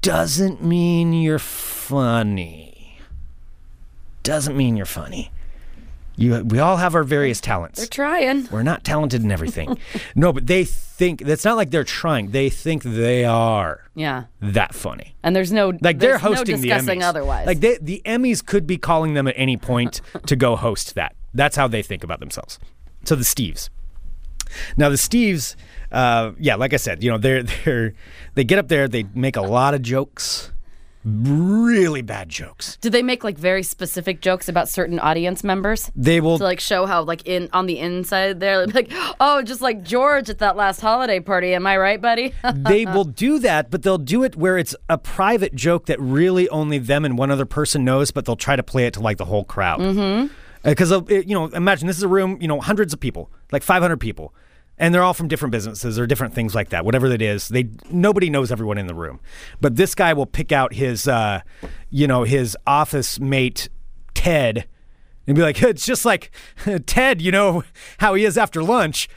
[0.00, 2.98] Doesn't mean you're funny.
[4.22, 5.30] Doesn't mean you're funny.
[6.18, 7.78] You, we all have our various talents.
[7.78, 8.48] They're trying.
[8.50, 9.78] We're not talented in everything.
[10.14, 12.30] no, but they think it's not like they're trying.
[12.30, 14.24] They think they are Yeah.
[14.40, 15.14] that funny.
[15.22, 17.04] And there's no Like they're there's no hosting the discussing Emmys.
[17.04, 17.46] otherwise.
[17.46, 21.14] Like they, the Emmys could be calling them at any point to go host that.
[21.34, 22.58] That's how they think about themselves.
[23.06, 23.70] So the Steves.
[24.76, 25.54] Now the Steves,
[25.92, 27.94] uh, yeah, like I said, you know, they're they're
[28.34, 30.52] they get up there, they make a lot of jokes,
[31.04, 32.78] really bad jokes.
[32.80, 35.90] Do they make like very specific jokes about certain audience members?
[35.94, 38.90] They will to like show how like in on the inside there like
[39.20, 43.04] oh just like George at that last holiday party am I right buddy they will
[43.04, 47.04] do that, but they'll do it where it's a private joke that really only them
[47.04, 49.44] and one other person knows, but they'll try to play it to like the whole
[49.44, 49.78] crowd.
[49.78, 50.32] Mm-hmm.
[50.66, 53.98] Because you know, imagine this is a room, you know, hundreds of people, like 500
[53.98, 54.34] people,
[54.78, 56.84] and they're all from different businesses or different things like that.
[56.84, 59.20] Whatever it is, they nobody knows everyone in the room,
[59.60, 61.40] but this guy will pick out his, uh,
[61.88, 63.68] you know, his office mate
[64.14, 64.66] Ted.
[65.26, 66.30] And be like, it's just like
[66.86, 67.62] Ted, you know
[67.98, 69.08] how he is after lunch.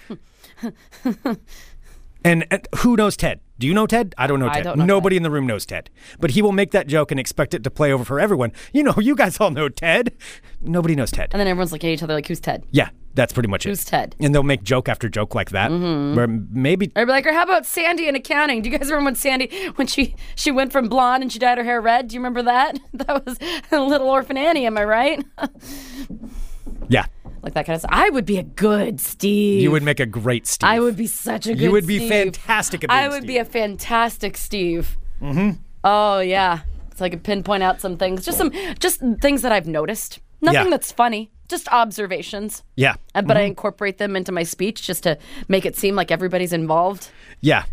[2.24, 3.40] And, and who knows Ted?
[3.60, 4.16] Do you know Ted?
[4.18, 4.64] I don't know Ted.
[4.64, 5.90] don't know Nobody in the room knows Ted.
[6.20, 8.54] But he will make that joke and expect it to play over for everyone.
[8.74, 10.14] You know, you guys all know Ted.
[10.62, 11.30] Nobody knows Ted.
[11.32, 13.70] and then everyone's looking at each other like who's Ted yeah, that's pretty much it.
[13.70, 14.16] Who's Ted?
[14.20, 15.72] And they'll make joke after joke like that.
[15.72, 16.16] Mm-hmm.
[16.16, 19.06] Where maybe I'd be like or how about Sandy in accounting do you guys remember
[19.08, 22.16] when Sandy when she she went from blonde and she dyed her hair red do
[22.16, 23.38] you remember that that was
[23.72, 25.26] a little orphan Annie am I right
[26.90, 27.06] yeah,
[27.42, 30.06] like that kind of stuff I would be a good Steve you would make a
[30.06, 30.68] great Steve.
[30.70, 32.10] I would be such a good You would be Steve.
[32.10, 34.98] fantastic at I being would be a fantastic Steve.
[35.22, 35.62] Mm-hmm.
[35.84, 36.60] Oh yeah.
[36.96, 38.26] So I could pinpoint out some things.
[38.26, 40.20] Just some just things that I've noticed.
[40.42, 40.70] Nothing Yeah.
[40.70, 41.32] that's funny.
[41.48, 42.64] Just observations.
[42.76, 46.12] Yeah, Uh, But I incorporate them into my speech just to make it seem like
[46.12, 47.10] everybody's involved.
[47.42, 47.64] yeah.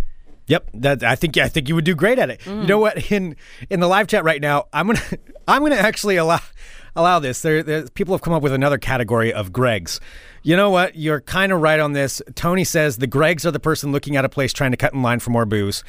[0.48, 2.38] Yep, that I think I think you would do great at it.
[2.42, 2.62] Mm.
[2.62, 3.10] You know what?
[3.10, 3.34] In
[3.68, 5.00] in the live chat right now, I'm gonna
[5.48, 6.38] I'm gonna actually allow
[6.96, 7.40] allow this.
[7.42, 10.00] There, there people have come up with another category of Gregs.
[10.46, 10.94] You know what?
[10.94, 12.22] You're kind of right on this.
[12.36, 15.02] Tony says the Gregs are the person looking at a place trying to cut in
[15.02, 15.82] line for more booze.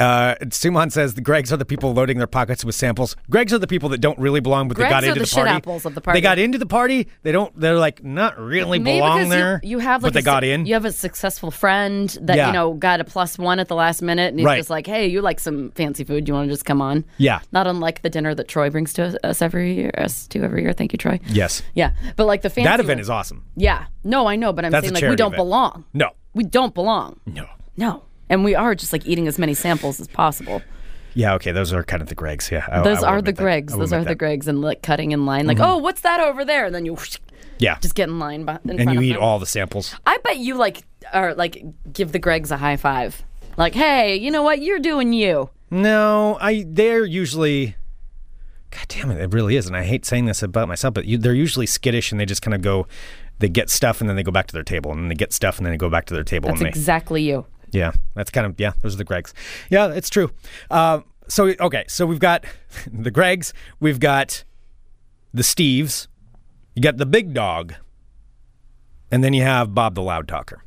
[0.00, 3.14] Uh, Suman says the Gregs are the people loading their pockets with samples.
[3.30, 5.50] Gregs are the people that don't really belong, but they got into the the, party.
[5.50, 6.16] apples of the party.
[6.16, 7.06] They got into the party.
[7.22, 7.56] They don't.
[7.58, 9.60] They're like not really Maybe belong there.
[9.62, 10.66] You, you have like but they got in.
[10.66, 12.46] You have a successful friend that Yeah.
[12.48, 14.56] you know got a plus one at the last minute, and he's Right.
[14.56, 16.26] just like, "Hey, you like some fancy food?
[16.26, 17.40] You want to just come on?" Yeah.
[17.52, 20.72] Not unlike the dinner that Troy brings to us every year, us to every year.
[20.72, 21.20] Thank you, Troy.
[21.28, 23.44] yes, Yeah, but like the fancy that event one- is awesome.
[23.54, 23.84] Yeah.
[24.04, 25.36] No, I know, but I'm That's a saying like we charity don't event.
[25.38, 25.84] belong.
[25.94, 27.20] No, We don't belong.
[27.26, 27.46] no.
[27.76, 28.02] No.
[28.28, 30.62] And we are just like eating as many samples as possible.
[31.14, 32.50] Yeah, okay, those are kind of the Gregs.
[32.50, 33.42] Yeah, I- Those will are the admit that.
[33.42, 33.72] Gregs.
[33.72, 34.30] I will Those are admit the that.
[34.32, 34.40] Mm-hmm.
[34.42, 36.94] Gregs and like cutting in line like, "Oh, what's that over there?" And then you
[36.94, 37.16] whoosh,
[37.58, 39.22] Yeah, just get in line in and front you of eat them.
[39.22, 39.94] all the samples.
[40.06, 40.82] I bet you like
[41.12, 43.22] are like give the Gregs a high five.
[43.56, 44.62] Like, "Hey, you know what?
[44.62, 47.74] You're doing you." No, I they're usually.
[48.70, 51.18] God damn it, it really is, and I hate saying this about myself, but you,
[51.18, 52.86] they're usually skittish, and they just kind of go,
[53.40, 55.32] they get stuff, and then they go back to their table, and then they get
[55.32, 57.46] stuff, and then they go back to their table, That's and they exactly you.
[57.72, 58.72] Yeah, that's kind of yeah.
[58.82, 59.32] Those are the Gregs.
[59.70, 60.30] Yeah, it's true.
[60.70, 62.44] Uh, so okay, so we've got
[62.92, 64.44] the Gregs, we've got
[65.34, 66.06] the Steves,
[66.74, 67.74] you got the Big Dog,
[69.10, 70.62] and then you have Bob the Loud Talker.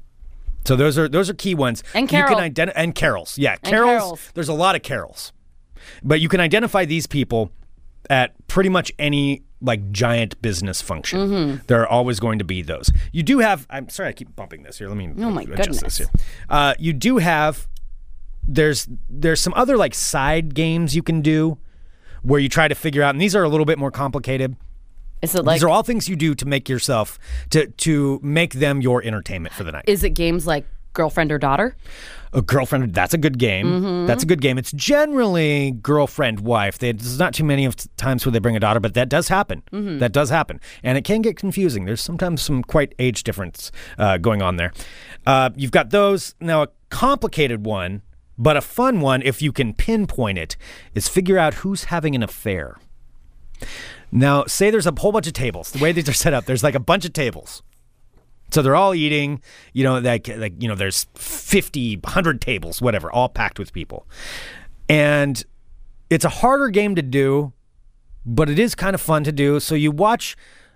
[0.66, 1.84] So those are those are key ones.
[1.94, 2.38] And You Carol.
[2.40, 3.38] can identi- and carols.
[3.38, 4.32] Yeah, carols, carols.
[4.34, 5.34] There's a lot of carols,
[6.04, 7.52] but you can identify these people
[8.10, 11.20] at pretty much any like giant business function.
[11.20, 11.66] Mm-hmm.
[11.68, 12.92] There are always going to be those.
[13.12, 13.66] You do have.
[13.70, 14.88] I'm sorry, I keep bumping this here.
[14.88, 15.10] Let me.
[15.18, 15.80] Oh my adjust goodness.
[15.82, 16.08] this here.
[16.50, 17.68] Uh, you do have.
[18.46, 21.58] There's there's some other like side games you can do
[22.24, 24.58] where you try to figure out, and these are a little bit more complicated.
[25.22, 27.18] Is it like these are all things you do to make yourself
[27.52, 29.86] to to make them your entertainment for the night.
[29.88, 31.78] is it games like girlfriend or daughter?
[32.36, 33.68] A girlfriend, that's a good game.
[33.68, 34.08] Mm-hmm.
[34.08, 34.58] That's a good game.
[34.58, 36.80] It's generally girlfriend, wife.
[36.80, 39.28] They, there's not too many of times where they bring a daughter, but that does
[39.28, 39.62] happen.
[39.72, 40.00] Mm-hmm.
[40.00, 40.60] That does happen.
[40.82, 41.86] And it can get confusing.
[41.86, 44.74] There's sometimes some quite age difference uh, going on there.
[45.28, 46.34] Uh, you've got those.
[46.40, 48.02] Now, a complicated one,
[48.38, 50.58] but a fun one, if you can pinpoint it,
[50.96, 52.78] is figure out who's having an affair.
[54.12, 55.72] Now, say there's a whole bunch of tables.
[55.72, 57.64] The way these are set up, there's like a bunch of tables.
[58.54, 59.42] So they're all eating,
[59.74, 64.08] you know, like, like you know, there's 50, 100 tables, whatever, all packed with people.
[64.88, 65.44] And
[66.12, 67.54] it's a harder game to do,
[68.26, 69.60] but it is kind of fun to do.
[69.60, 70.36] So you watch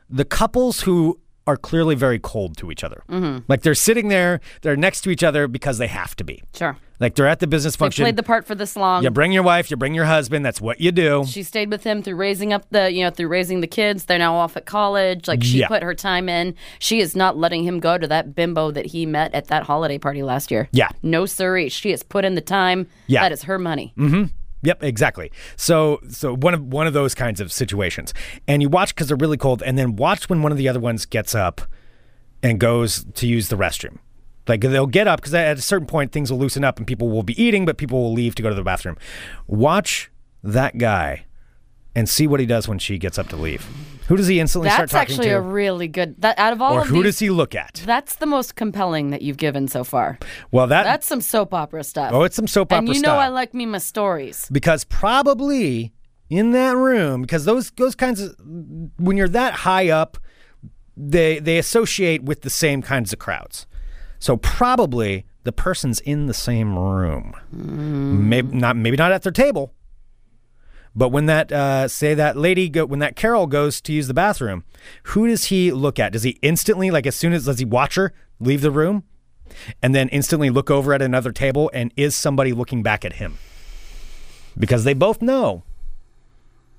[0.10, 3.04] the couples who are clearly very cold to each other.
[3.10, 3.46] Mm-hmm.
[3.48, 6.42] Like they're sitting there, they're next to each other because they have to be.
[6.56, 6.78] Sure.
[7.00, 8.04] Like they're at the business They function.
[8.04, 9.04] played the part for this long.
[9.04, 10.44] you bring your wife, you bring your husband.
[10.44, 11.26] That's what you do.
[11.28, 14.06] She stayed with him through raising up the, you know, through raising the kids.
[14.06, 15.28] They're now off at college.
[15.28, 15.68] Like she Yeah.
[15.68, 16.56] put her time in.
[16.80, 20.00] She is not letting him go to that bimbo that he met at that holiday
[20.00, 20.70] party last year.
[20.72, 20.90] Yeah.
[21.04, 21.70] No siree.
[21.70, 22.88] She has put in the time.
[23.06, 23.22] Yeah.
[23.22, 23.94] That is her money.
[23.96, 24.24] Hmm.
[24.64, 25.32] Yep, exactly.
[25.56, 28.12] So, so one of one of those kinds of situations,
[28.48, 30.80] and you watch because they're really cold, and then watch when one of the other
[30.80, 31.62] ones gets up
[32.42, 34.00] and goes to use the restroom.
[34.48, 37.10] Like they'll get up because at a certain point things will loosen up and people
[37.10, 38.98] will be eating, but people will leave to go to the bathroom.
[39.48, 40.12] Watch
[40.44, 41.26] that guy
[41.96, 43.66] and see what he does when she gets up to leave.
[44.08, 45.24] Who does he instantly That's start talking to?
[45.24, 46.22] That's actually a really good.
[46.22, 47.82] That out of all or of who these, does he look at?
[47.86, 50.18] That's the most compelling that you've given so far.
[50.52, 52.14] Well, that That's some soap opera stuff.
[52.14, 53.16] oh, it's some soap opera and you know.
[53.16, 54.48] I like me my stories.
[54.52, 55.94] because probably
[56.30, 58.36] in that room because those those kinds of
[58.98, 60.18] when you're that high up
[60.98, 63.66] they they associate with the same kinds of crowds
[64.20, 67.34] so probably the person's in the same room.
[68.30, 69.74] Maybe not maybe not at their table.
[70.96, 74.14] But when that uh, say that lady go when that carol goes to use the
[74.14, 74.64] bathroom
[75.04, 76.12] who does he look at?
[76.12, 79.04] Does he instantly like as soon as does he watch her leave the room
[79.82, 83.38] and then instantly look over at another table and is somebody looking back at him?
[84.58, 85.64] Because they both know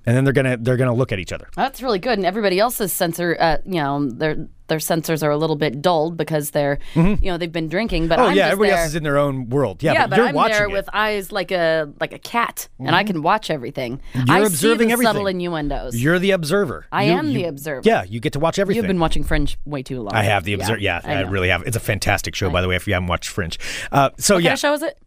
[0.09, 2.17] and then they're gonna they're gonna look at each other That's really good.
[2.19, 6.17] And everybody else's sensor, uh, you know, their their sensors are a little bit dulled
[6.17, 8.09] because they're, you know, they've been drinking.
[8.09, 10.11] But oh I'm yeah everybody there, else is in their own world yeah, yeah, but,
[10.11, 10.69] but, you're I'm watching there it.
[10.69, 10.73] Mm-hmm.
[10.77, 14.01] with eyes like a like a cat, and I can watch everything.
[14.15, 15.09] You're I observing see the everything.
[15.13, 15.95] subtle innuendos.
[16.01, 17.83] you're the observer I You- am you- the observer.
[17.85, 20.15] yeah you get to watch everything You've been watching Fringe way too long.
[20.15, 20.79] I have the observer.
[20.81, 21.29] Yeah, I, know.
[21.31, 21.63] really have.
[21.67, 22.77] It's a fantastic show, by the way.
[22.77, 23.59] If you haven't watched Fringe,
[23.93, 24.99] uh, so What yeah, kind of show is it?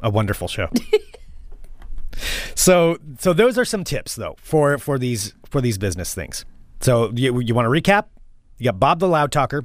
[0.00, 0.68] a wonderful show.
[2.54, 6.44] so so those are some tips though for for these for these business things.
[6.80, 8.06] So you you want to recap?
[8.58, 9.64] You got Bob the Loud Talker,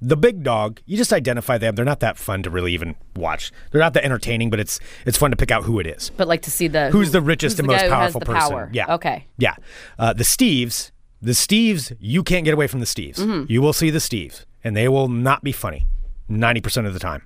[0.00, 0.80] the big dog.
[0.86, 1.74] You just identify them.
[1.74, 3.50] They're not that fun to really even watch.
[3.70, 6.10] They're not that entertaining, but it's it's fun to pick out who it is.
[6.16, 7.92] But like to see the Who's who- the richest who's and the most guy who
[7.94, 8.50] has powerful person?
[8.50, 8.70] Power.
[8.72, 8.94] Yeah.
[8.94, 9.26] Okay.
[9.38, 9.54] Yeah.
[9.98, 10.90] Uh, the Steves,
[11.22, 13.16] the Steves, you can't get away from the Steves.
[13.16, 13.50] Mm-hmm.
[13.50, 15.86] You will see the Steves, and they will not be funny
[16.30, 17.22] 90% of the time.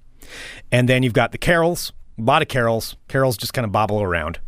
[0.70, 2.96] And then you've got the Carols, a lot of Carols.
[3.08, 4.40] Carols just kind of bobble around.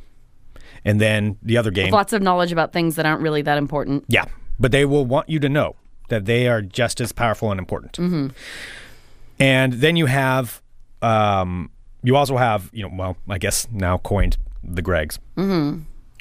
[0.84, 1.92] And then the other game.
[1.92, 4.04] Lots of knowledge about things that aren't really that important.
[4.08, 4.24] Yeah.
[4.58, 5.76] But they will want you to know
[6.08, 7.92] that they are just as powerful and important.
[7.94, 8.28] Mm-hmm.
[9.38, 10.62] And then you have,
[11.02, 11.70] um,
[12.02, 15.18] you also have, you know, well, I guess now coined the Gregs.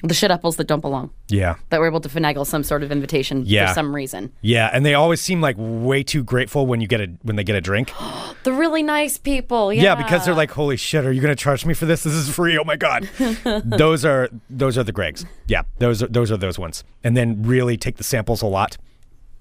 [0.02, 1.10] The shit apples that don't belong.
[1.28, 1.56] Yeah.
[1.68, 3.68] That were able to finagle some sort of invitation Yeah.
[3.68, 4.32] for some reason.
[4.40, 7.44] Yeah, and they always seem like way too grateful when you get a when they
[7.44, 7.92] get a drink.
[8.42, 9.70] The really nice people.
[9.70, 12.04] Yeah, Yeah, because they're like, "Holy shit, are you going to charge me for this?
[12.04, 12.56] This is free!
[12.56, 13.06] Oh my god!"
[13.66, 15.26] those are those are the Gregs.
[15.46, 16.82] Yeah, those are those are those ones.
[17.04, 18.78] And then really take the samples a lot,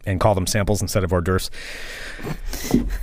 [0.05, 1.49] and call them samples instead of hors d'oeuvres.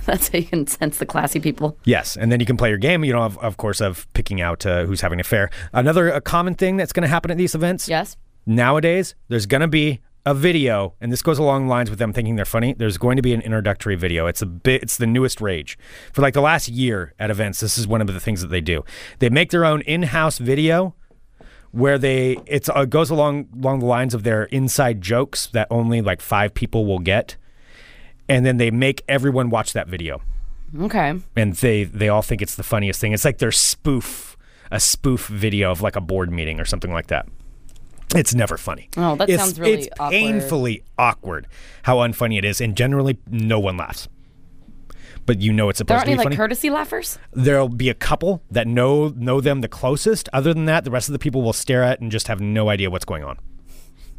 [0.05, 1.77] that's how you can sense the classy people.
[1.85, 3.03] Yes, and then you can play your game.
[3.03, 5.49] You know, of, of course, of picking out uh, who's having an affair.
[5.73, 7.87] Another a common thing that's going to happen at these events.
[7.87, 8.17] Yes.
[8.45, 12.11] nowadays there's going to be a video and this goes along the lines with them
[12.13, 15.07] thinking they're funny there's going to be an introductory video it's a bit it's the
[15.07, 15.77] newest rage
[16.13, 18.61] for like the last year at events this is one of the things that they
[18.61, 18.83] do
[19.19, 20.95] they make their own in-house video
[21.77, 26.01] where they it's uh, goes along along the lines of their inside jokes that only
[26.01, 27.35] like five people will get
[28.27, 30.21] and then they make everyone watch that video
[30.79, 31.13] Okay.
[31.35, 33.13] and they they all think it's the funniest thing.
[33.13, 34.35] It's like their spoof
[34.69, 37.25] a spoof video of like a board meeting or something like that.
[38.15, 38.89] It's never funny.
[38.97, 40.11] Oh, that it's, sounds really it's awkward.
[40.11, 41.47] painfully awkward
[41.83, 44.07] how unfunny it is, and generally no one laughs.
[45.27, 47.19] But you know it's There supposed aren't to be any like courtesy laughers?
[47.33, 50.29] There'll be a couple that know know them the closest.
[50.33, 52.69] Other than that, the rest of the people will stare at and just have no
[52.69, 53.37] idea what's going on.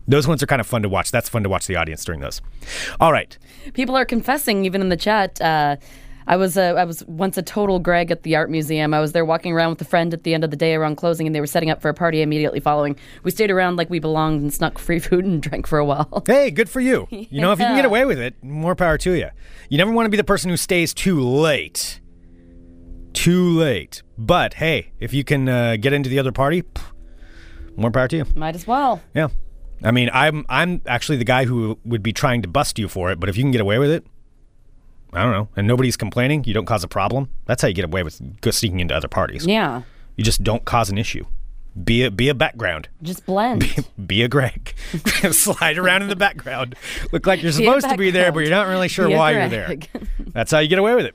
[0.06, 1.10] Those ones are kind of fun to watch.
[1.10, 2.40] That's fun to watch the audience during those.
[3.00, 3.36] All right.
[3.74, 5.40] People are confessing, even in the chat.
[5.40, 5.76] Uh,
[6.28, 8.92] I was uh, I was once a total Greg at the art museum.
[8.92, 10.96] I was there walking around with a friend at the end of the day around
[10.96, 12.96] closing, and they were setting up for a party immediately following.
[13.22, 16.22] We stayed around like we belonged and snuck free food and drank for a while.
[16.28, 17.08] Hey, good for you.
[17.10, 19.28] You know, if you can get away with it, more power to you.
[19.70, 22.00] You never want to be the person who stays too late.
[23.14, 24.02] Too late.
[24.18, 26.82] But hey, if you can uh, get into the other party, pff,
[27.76, 28.26] more power to you.
[28.36, 29.00] Might as well.
[29.14, 29.28] Yeah.
[29.82, 33.10] I mean, I'm I'm actually the guy who would be trying to bust you for
[33.10, 34.04] it, but if you can get away with it,
[35.12, 37.30] I don't know, and nobody's complaining, you don't cause a problem.
[37.46, 39.46] That's how you get away with sneaking into other parties.
[39.46, 39.82] Yeah.
[40.16, 41.24] You just don't cause an issue.
[41.82, 42.88] Be a be a background.
[43.02, 43.86] Just blend.
[44.04, 44.74] Be a Greg.
[45.30, 46.74] Slide around in the background.
[47.12, 49.32] Look like you're Be supposed to be there, but you're not really sure Be why
[49.32, 49.76] you're there.
[50.32, 51.14] That's how you get away with it.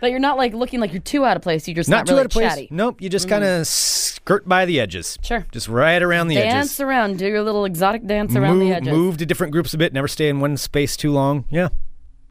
[0.00, 1.66] but you're not like looking like you're too out of place.
[1.66, 2.48] You're just Not not, too really out of place.
[2.50, 2.66] chatty.
[2.68, 2.70] Mm.
[2.72, 3.02] Nope.
[3.02, 5.18] You just kind of skirt by the edges.
[5.22, 5.44] Sure.
[5.50, 6.68] Just right around the Dance edges.
[6.68, 7.18] Dance around.
[7.18, 8.92] Do your little exotic dance around move, the edges.
[8.92, 9.92] move to different groups a bit.
[9.92, 11.46] Never stay in one space too long.
[11.50, 11.70] Yeah.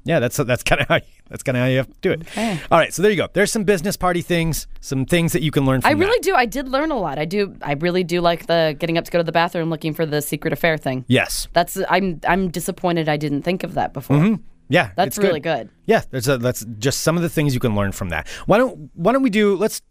[0.06, 2.12] Yeah, that's that's kind of how you, that's kind of how you have to do
[2.12, 2.22] it.
[2.22, 2.60] Okay.
[2.72, 3.28] All right, so there you go.
[3.34, 6.24] There's some business party things, some things that you can learn from I really that.
[6.24, 6.36] do.
[6.36, 7.18] I did learn a lot.
[7.18, 7.56] I do.
[7.64, 10.22] I really do like the getting up to go to the bathroom, looking for the
[10.22, 11.06] secret affair thing.
[11.08, 11.48] Yes.
[11.54, 11.78] That's.
[11.90, 12.22] I'm.
[12.28, 13.10] I'm disappointed.
[13.10, 14.18] I didn't think of that before.
[14.18, 14.44] Mm-hmm.
[14.68, 15.70] Yeah, That's really good.
[15.86, 18.28] Yeah, there's a, that's just some of the things you can learn from that.
[18.48, 19.56] Why don't Why don't we do?
[19.56, 19.82] Let's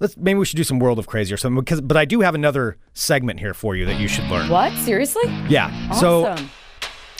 [0.00, 2.20] let's maybe we should do some World of Crazy or something because but I do
[2.22, 4.48] have another segment here for you that you should learn.
[4.48, 4.72] What?
[4.78, 5.22] Seriously?
[5.48, 5.92] Yeah.
[5.92, 6.50] So Awesome.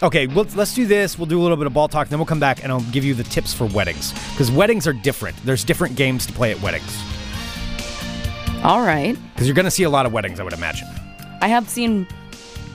[0.02, 1.18] Okay, well, let's do this.
[1.18, 3.04] We'll do a little bit of ball talk, then we'll come back and I'll give
[3.04, 5.37] you the tips for weddings because weddings are different.
[5.44, 6.96] There's different games to play at weddings
[8.62, 9.16] All right.
[9.35, 10.88] because you're going to see a lot of weddings, I would imagine.
[11.40, 12.06] I have seen.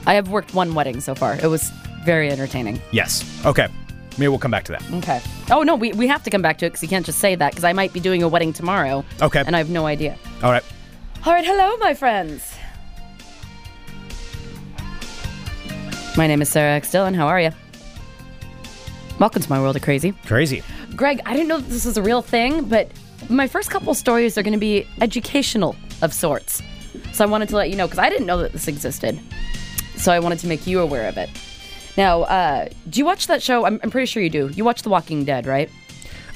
[0.05, 1.35] I have worked one wedding so far.
[1.35, 1.69] It was
[2.03, 2.81] very entertaining.
[2.91, 3.23] Yes.
[3.45, 3.67] Okay.
[4.17, 4.83] Maybe we'll come back to that.
[4.95, 5.21] Okay.
[5.51, 7.35] Oh no, we, we have to come back to it because you can't just say
[7.35, 9.05] that because I might be doing a wedding tomorrow.
[9.21, 9.43] Okay.
[9.45, 10.17] And I have no idea.
[10.43, 10.63] All right.
[11.25, 12.55] All right, hello, my friends.
[16.17, 16.91] My name is Sarah X.
[16.91, 17.13] Dillon.
[17.13, 17.51] How are you?
[19.19, 20.11] Welcome to my world of crazy.
[20.25, 20.61] Crazy.
[20.95, 22.91] Greg, I didn't know that this was a real thing, but
[23.29, 26.61] my first couple stories are going to be educational of sorts.
[27.13, 29.19] So I wanted to let you know because I didn't know that this existed.
[29.95, 31.29] So I wanted to make you aware of it.
[31.97, 33.65] Now, uh, do you watch that show?
[33.65, 34.49] I'm, I'm pretty sure you do.
[34.49, 35.69] You watch The Walking Dead, right?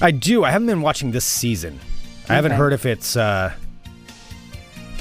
[0.00, 0.44] I do.
[0.44, 1.80] I haven't been watching this season.
[2.28, 2.58] I haven't Okay.
[2.58, 3.16] heard if it's.
[3.16, 3.52] uh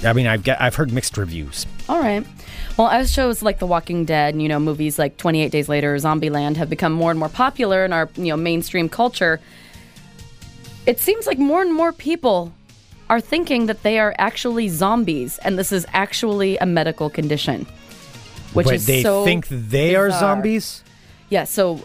[0.03, 1.65] I mean, I've get, I've heard mixed reviews.
[1.87, 2.25] All right.
[2.77, 5.95] Well, as shows like The Walking Dead, and, you know, movies like 28 Days Later,
[5.95, 9.39] Zombieland have become more and more popular in our, you know, mainstream culture,
[10.85, 12.51] it seems like more and more people
[13.09, 17.65] are thinking that they are actually zombies and this is actually a medical condition.
[18.53, 20.83] Which Wait, is they so think they are zombies.
[21.29, 21.81] Yeah, so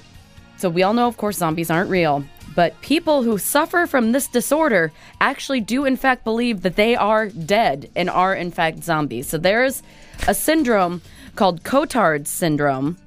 [0.57, 2.25] so we all know of course zombies aren't real,
[2.61, 7.31] but people who suffer from this disorder actually do in fact believe that they are
[7.31, 9.27] dead and are in fact zombies.
[9.31, 9.83] So there's
[10.29, 11.01] a syndrome
[11.37, 12.99] called Cotard syndrome,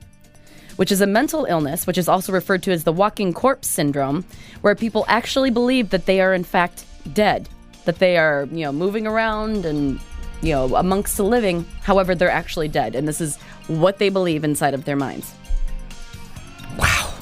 [0.78, 4.26] which is a mental illness, which is also referred to as the walking corpse syndrome,
[4.62, 7.48] where people actually believe that they are in fact dead,
[7.86, 10.00] that they are, you know, moving around and
[10.42, 13.38] you know, amongst the living, however they're actually dead, and this is
[13.68, 15.32] what they believe inside of their minds.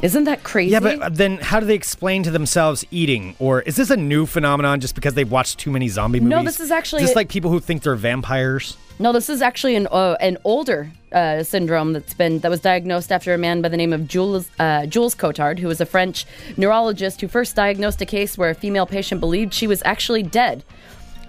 [0.01, 0.71] Isn't that crazy?
[0.71, 3.35] Yeah, but uh, then how do they explain to themselves eating?
[3.37, 6.31] Or is this a new phenomenon just because they've watched too many zombie movies?
[6.31, 8.77] No, this is actually Is this like people who think they're vampires?
[9.01, 13.11] no, this is actually an uh, an older uh, syndrome that's been that was diagnosed
[13.11, 16.25] after a man by the name of Jules uh, Jules Cotard, who was a French
[16.57, 20.63] neurologist who first diagnosed a case where a female patient believed she was actually dead.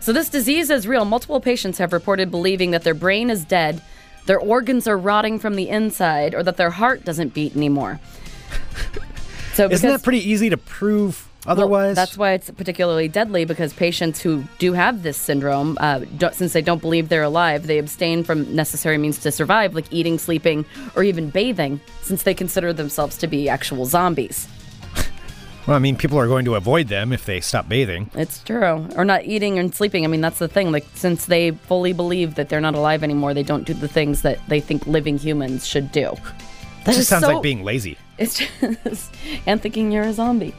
[0.01, 1.05] So this disease is real.
[1.05, 3.81] Multiple patients have reported believing that their brain is dead,
[4.27, 8.01] their organs are rotting from the inside, or that their heart doesn't beat anymore.
[9.55, 11.95] So Isn't that pretty easy to prove Well, otherwise?
[11.95, 16.01] that's why it's particularly deadly because patients who do have this syndrome, uh,
[16.33, 20.19] since they don't believe they're alive, they abstain from necessary means to survive, like eating,
[20.19, 20.65] sleeping,
[20.97, 24.49] or even bathing, since they consider themselves to be actual zombies.
[25.67, 28.11] well, I mean, people are going to avoid them if they stop bathing.
[28.15, 28.89] It's true.
[28.97, 30.05] Or not eating and sleeping.
[30.05, 30.73] I mean, that's the thing.
[30.73, 34.23] Like, since they fully believe that they're not alive anymore, they don't do the things
[34.23, 36.15] that they think living humans should do.
[36.87, 37.99] That just sounds so- like being lazy.
[38.23, 38.39] It's
[38.85, 39.15] just
[39.47, 40.55] and thinking you're a zombie.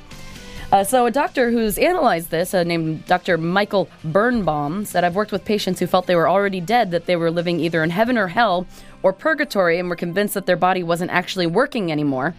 [0.71, 3.38] Uh, so a doctor who's analyzed this, uh, named Dr.
[3.38, 7.15] Michael Birnbaum, said, "I've worked with patients who felt they were already dead, that they
[7.15, 8.65] were living either in heaven or hell
[9.04, 12.34] or purgatory, and were convinced that their body wasn't actually working anymore."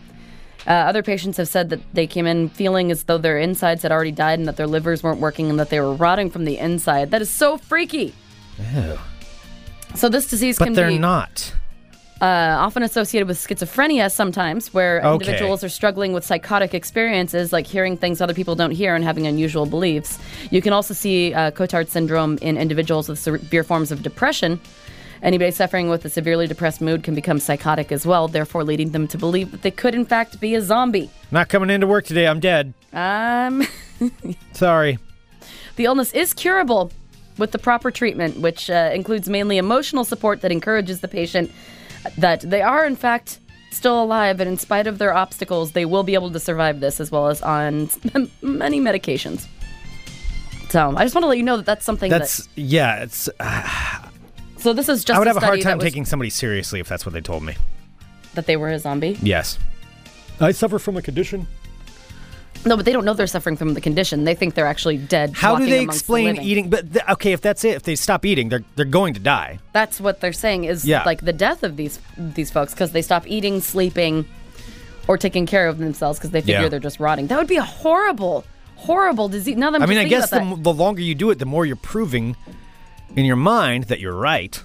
[0.66, 3.92] Uh, other patients have said that they came in feeling as though their insides had
[3.92, 6.56] already died and that their livers weren't working and that they were rotting from the
[6.58, 7.10] inside.
[7.10, 8.14] That is so freaky.
[8.74, 8.98] Ew.
[9.94, 11.52] So this disease But can they're be not.
[12.24, 15.12] Uh, often associated with schizophrenia sometimes, where Okay.
[15.12, 19.26] individuals are struggling with psychotic experiences like hearing things other people don't hear and having
[19.26, 20.18] unusual beliefs.
[20.50, 24.58] You can also see uh, Cotard syndrome in individuals with severe forms of depression.
[25.22, 29.06] Anybody suffering with a severely depressed mood can become psychotic as well, therefore leading them
[29.08, 31.10] to believe that they could, in fact, be a zombie.
[31.30, 32.26] Not coming into work today.
[32.26, 32.72] I'm dead.
[32.92, 33.66] Um,
[34.52, 34.98] Sorry.
[35.76, 36.90] The illness is curable
[37.38, 41.50] with the proper treatment, which uh, includes mainly emotional support that encourages the patient
[42.18, 43.38] that they are, in fact,
[43.70, 47.00] still alive, and in spite of their obstacles, they will be able to survive this,
[47.00, 47.88] as well as on
[48.42, 49.46] many medications.
[50.70, 53.02] So I just want to let you know that that's something That's yeah.
[53.02, 53.28] It's.
[53.38, 54.10] that.
[54.58, 55.14] So this is just.
[55.14, 57.20] I would a have a hard time was- taking somebody seriously if that's what they
[57.20, 57.54] told me.
[58.34, 59.18] that they were a zombie.
[59.22, 59.58] Yes.
[60.40, 61.46] I suffer from a condition.
[62.66, 64.24] No, but they don't know they're suffering from the condition.
[64.24, 65.34] They think they're actually dead.
[65.34, 66.70] How do they amongst the explain eating?
[66.70, 69.58] But th- okay, if that's it, if they stop eating, they're they're going to die.
[69.72, 71.02] That's what they're saying is Yeah.
[71.04, 74.24] like the death of these these folks because they stop eating, sleeping,
[75.08, 76.68] or taking care of themselves because they figure Yeah.
[76.68, 77.26] they're just rotting.
[77.26, 78.44] That would be a horrible,
[78.76, 79.56] horrible disease.
[79.56, 81.46] Now that I'm I mean, I guess the, m- the longer you do it, the
[81.46, 82.34] more you're proving
[83.14, 84.62] in your mind that you're right.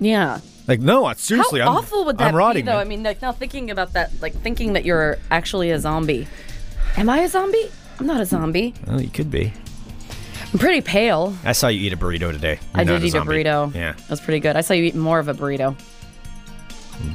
[0.00, 0.40] yeah.
[0.68, 2.64] Like, no, seriously, How I'm, awful would that I'm rotting.
[2.64, 2.76] be, though?
[2.78, 2.86] man.
[2.86, 6.28] I mean, like now thinking about that, like thinking that you're actually a zombie.
[6.96, 7.70] Am I a zombie?
[7.98, 8.74] I'm not a zombie.
[8.86, 9.52] well, you could be.
[10.52, 11.34] I'm pretty pale.
[11.44, 12.58] I saw you eat a burrito today.
[12.74, 13.74] You're I not did eat a burrito.
[13.74, 14.56] Yeah, That was pretty good.
[14.56, 15.74] I saw you eat more of a burrito.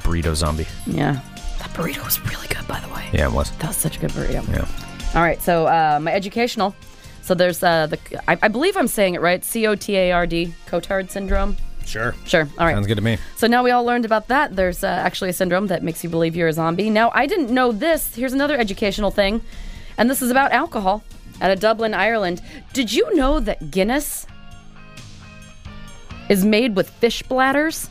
[0.01, 0.65] burrito zombie.
[0.87, 1.19] Yeah.
[1.59, 3.07] That burrito was really good, by the way.
[3.13, 3.51] Yeah, it was.
[3.57, 4.47] That was such a good burrito.
[4.49, 4.67] Yeah.
[5.15, 6.75] All right, so uh, my educational.
[7.21, 7.99] So there's uh, the
[8.29, 9.43] I, I believe I'm saying it right.
[9.43, 11.57] C O T A R D, Cotard syndrome.
[11.85, 12.15] Sure.
[12.25, 12.47] Sure.
[12.57, 12.73] All right.
[12.73, 13.17] Sounds good to me.
[13.37, 14.55] So now we all learned about that.
[14.55, 16.89] There's uh, actually a syndrome that makes you believe you're a zombie.
[16.89, 18.15] Now I didn't know this.
[18.15, 19.41] Here's another educational thing,
[19.97, 21.03] and this is about alcohol
[21.41, 22.41] out of Dublin, Ireland.
[22.73, 24.25] Did you know that Guinness
[26.29, 27.89] is made with fish bladders?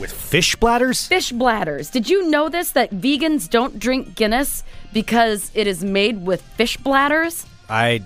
[0.00, 1.06] With fish bladders?
[1.06, 1.88] Fish bladders.
[1.90, 2.72] Did you know this?
[2.72, 7.46] That vegans don't drink Guinness because it is made with fish bladders?
[7.68, 8.02] I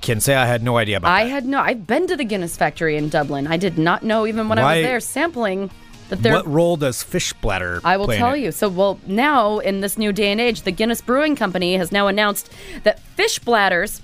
[0.00, 1.14] can say I had no idea about that.
[1.14, 1.30] I that.
[1.30, 1.60] had no.
[1.60, 3.46] I've been to the Guinness factory in Dublin.
[3.46, 5.70] I did not know even when I Why- was there sampling
[6.16, 6.32] that.
[6.32, 8.40] What role does fish bladder I will tell it?
[8.40, 8.52] you.
[8.52, 12.06] So, well, now in this new day and age, the Guinness Brewing Company has now
[12.06, 12.52] announced
[12.84, 14.00] that fish bladders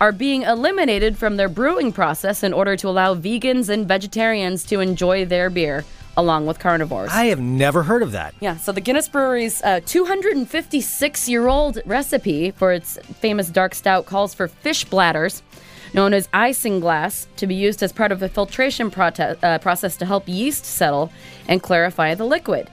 [0.00, 4.80] are being eliminated from their brewing process in order to allow vegans and vegetarians to
[4.80, 5.84] enjoy their beer
[6.16, 7.10] along with carnivores.
[7.12, 8.34] I have never heard of that.
[8.40, 14.06] Yeah, so the Guinness Brewery's uh, 256 year old recipe for its famous dark stout
[14.06, 15.42] calls for fish bladders,
[15.92, 20.06] known as isinglass, to be used as part of a filtration prote- uh, process to
[20.06, 21.12] help yeast settle
[21.48, 22.68] and clarify the liquid.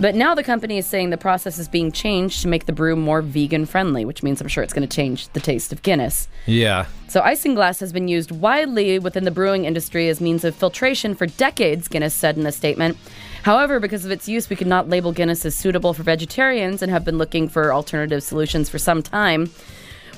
[0.00, 2.96] But now the company is saying the process is being changed to make the brew
[2.96, 6.26] more vegan friendly, which means I'm sure it's going to change the taste of Guinness.
[6.46, 6.86] Yeah.
[7.06, 11.26] So, isinglass has been used widely within the brewing industry as means of filtration for
[11.26, 12.96] decades, Guinness said in a statement.
[13.44, 16.90] However, because of its use, we could not label Guinness as suitable for vegetarians and
[16.90, 19.50] have been looking for alternative solutions for some time.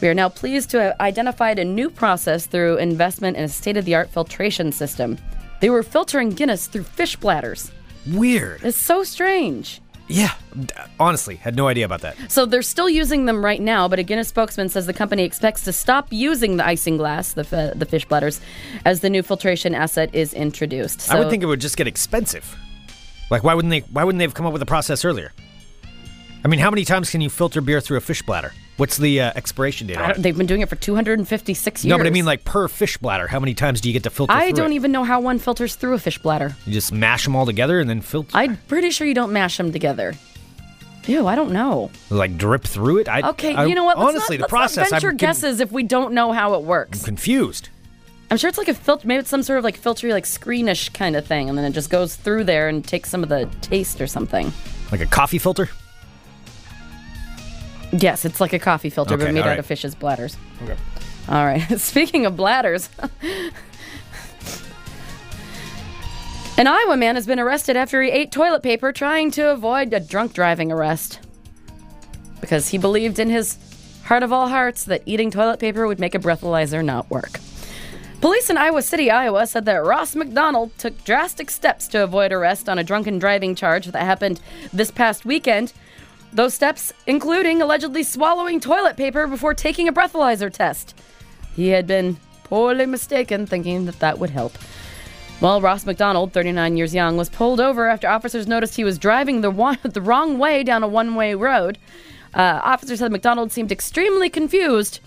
[0.01, 3.77] We are now pleased to have identified a new process through investment in a state
[3.77, 5.17] of the art filtration system.
[5.61, 7.71] They were filtering Guinness through fish bladders.
[8.07, 8.63] Weird.
[8.63, 9.81] It's so strange.
[10.09, 10.35] Yeah.
[11.01, 12.17] Honestly, had no idea about that.
[12.31, 15.65] So they're still using them right now, but a Guinness spokesman says the company expects
[15.65, 18.41] to stop using the isinglass, the, f- the fish bladders,
[18.85, 21.01] as the new filtration asset is introduced.
[21.01, 22.57] So, I would think it would just get expensive.
[23.31, 23.81] Like, why wouldn't they?
[23.81, 25.33] Why wouldn't they have come up with a process earlier?
[26.45, 28.53] I mean, how many times can you filter beer through a fish bladder?
[28.77, 31.89] What's the uh, expiration date on they've been doing it for 256 years.
[31.89, 34.11] No, but I mean, like per fish bladder, how many times do you get to
[34.11, 34.33] filter?
[34.33, 34.75] I don't it?
[34.75, 36.55] even know how one filters through a fish bladder.
[36.67, 38.31] You just mash them all together and then filter.
[38.37, 40.15] I'm pretty sure you don't mash them together.
[41.07, 41.91] Ew, I don't know.
[42.11, 43.09] like drip through it.
[43.09, 43.97] I, Okay, I- you know what?
[43.99, 44.91] Let's Honestly, not, the process.
[44.91, 47.05] Not venture I'm guesses if we don't know how it works.
[47.05, 47.69] confused.
[48.31, 49.07] I'm sure it's like a filter.
[49.07, 51.71] Maybe it's some sort of like filtery, like screenish kind of thing, and then it
[51.71, 54.53] just goes through there and takes some of the taste or something.
[54.91, 55.69] Like a coffee filter.
[57.99, 59.59] Yes, it's like a coffee filter, Okay, but made out right.
[59.59, 60.37] of fish's bladders.
[60.63, 60.77] Okay.
[61.29, 61.61] All right.
[61.81, 62.89] Speaking of bladders,
[66.59, 70.01] an Iowa man has been arrested after he ate toilet paper trying to avoid a
[70.01, 71.21] drunk driving arrest
[72.41, 73.59] because he believed in his
[74.05, 77.41] heart of all hearts that eating toilet paper would make a breathalyzer not work.
[78.21, 82.69] Police in Iowa City, Iowa said that Ross McDonald took drastic steps to avoid arrest
[82.69, 84.41] on a drunken driving charge that happened
[84.73, 85.73] this past weekend.
[86.37, 90.95] Those steps including allegedly swallowing toilet paper before taking a breathalyzer test.
[91.55, 94.53] He had been poorly mistaken, thinking that that would help.
[95.41, 99.41] Well, Ross McDonald, 39 years young, was pulled over after officers noticed he was driving
[99.41, 101.79] the, one, the wrong way down a one way road.
[102.35, 105.01] Uh, officers said McDonald seemed extremely confused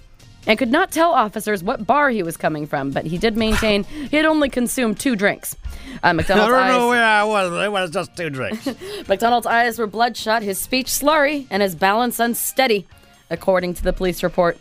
[0.48, 3.84] and could not tell officers what bar he was coming from, but he did maintain
[3.84, 5.56] he had only consumed two drinks.
[6.02, 7.52] Uh, McDonald's eyes, know where I was.
[7.66, 8.68] It was just two drinks.
[9.08, 12.88] McDonald's eyes were bloodshot, his speech slurry, and his balance unsteady,
[13.30, 14.58] according to the police report.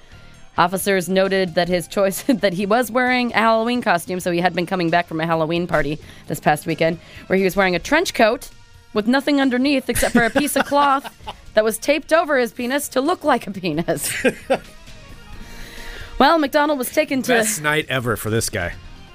[0.57, 4.55] Officers noted that his choice that he was wearing a Halloween costume, so he had
[4.55, 6.99] been coming back from a Halloween party this past weekend,
[7.29, 8.51] where he was wearing a trench coat
[8.93, 11.15] with nothing underneath except for a piece of cloth
[11.55, 14.27] that was taped over his penis to look like a penis.
[16.19, 18.75] Well, McDonald was taken to Best night ever for this guy.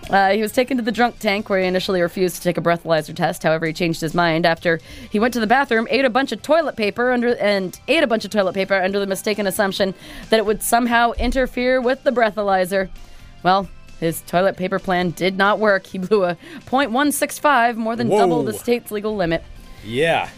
[0.09, 2.61] uh, he was taken to the drunk tank where he initially refused to take a
[2.61, 3.43] breathalyzer test.
[3.43, 4.79] However, he changed his mind after
[5.09, 8.07] he went to the bathroom, ate a bunch of toilet paper under and ate a
[8.07, 9.93] bunch of toilet paper under the mistaken assumption
[10.29, 12.89] that it would somehow interfere with the breathalyzer.
[13.43, 15.85] Well, his toilet paper plan did not work.
[15.87, 19.43] He blew a .165, more than double the state's legal limit.
[19.85, 20.29] Yeah.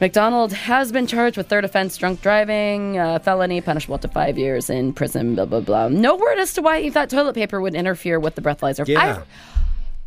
[0.00, 4.36] McDonald has been charged with third offense drunk driving, uh, felony, punishable up to five
[4.36, 5.88] years in prison, blah, blah, blah.
[5.88, 8.86] No word as to why he thought toilet paper would interfere with the breathalyzer.
[8.86, 9.00] Yeah.
[9.00, 9.26] I've,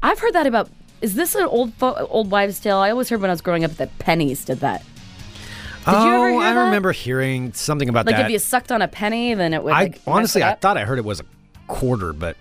[0.04, 0.70] I've heard that about.
[1.02, 2.78] Is this an old fo- old wives' tale?
[2.78, 4.82] I always heard when I was growing up that pennies did that.
[4.82, 6.66] Did oh, you ever hear I that?
[6.66, 8.24] remember hearing something about Like that.
[8.24, 9.74] Like if you sucked on a penny, then it would.
[9.74, 11.26] I like, honestly, I thought I heard it was a
[11.68, 12.36] quarter, but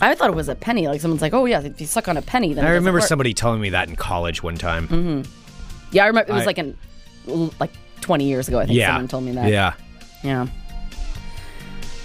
[0.00, 0.86] I thought it was a penny.
[0.86, 3.08] Like someone's like, "Oh yeah, if you suck on a penny, then." I remember work."
[3.08, 4.86] somebody telling me that in college one time.
[4.86, 5.39] Mm-hmm.
[5.92, 6.76] Yeah, I remember it was I- like in
[7.58, 8.58] like 20 years ago.
[8.58, 9.50] I think Yeah, someone told me that.
[9.50, 9.74] Yeah.
[10.22, 10.46] Yeah.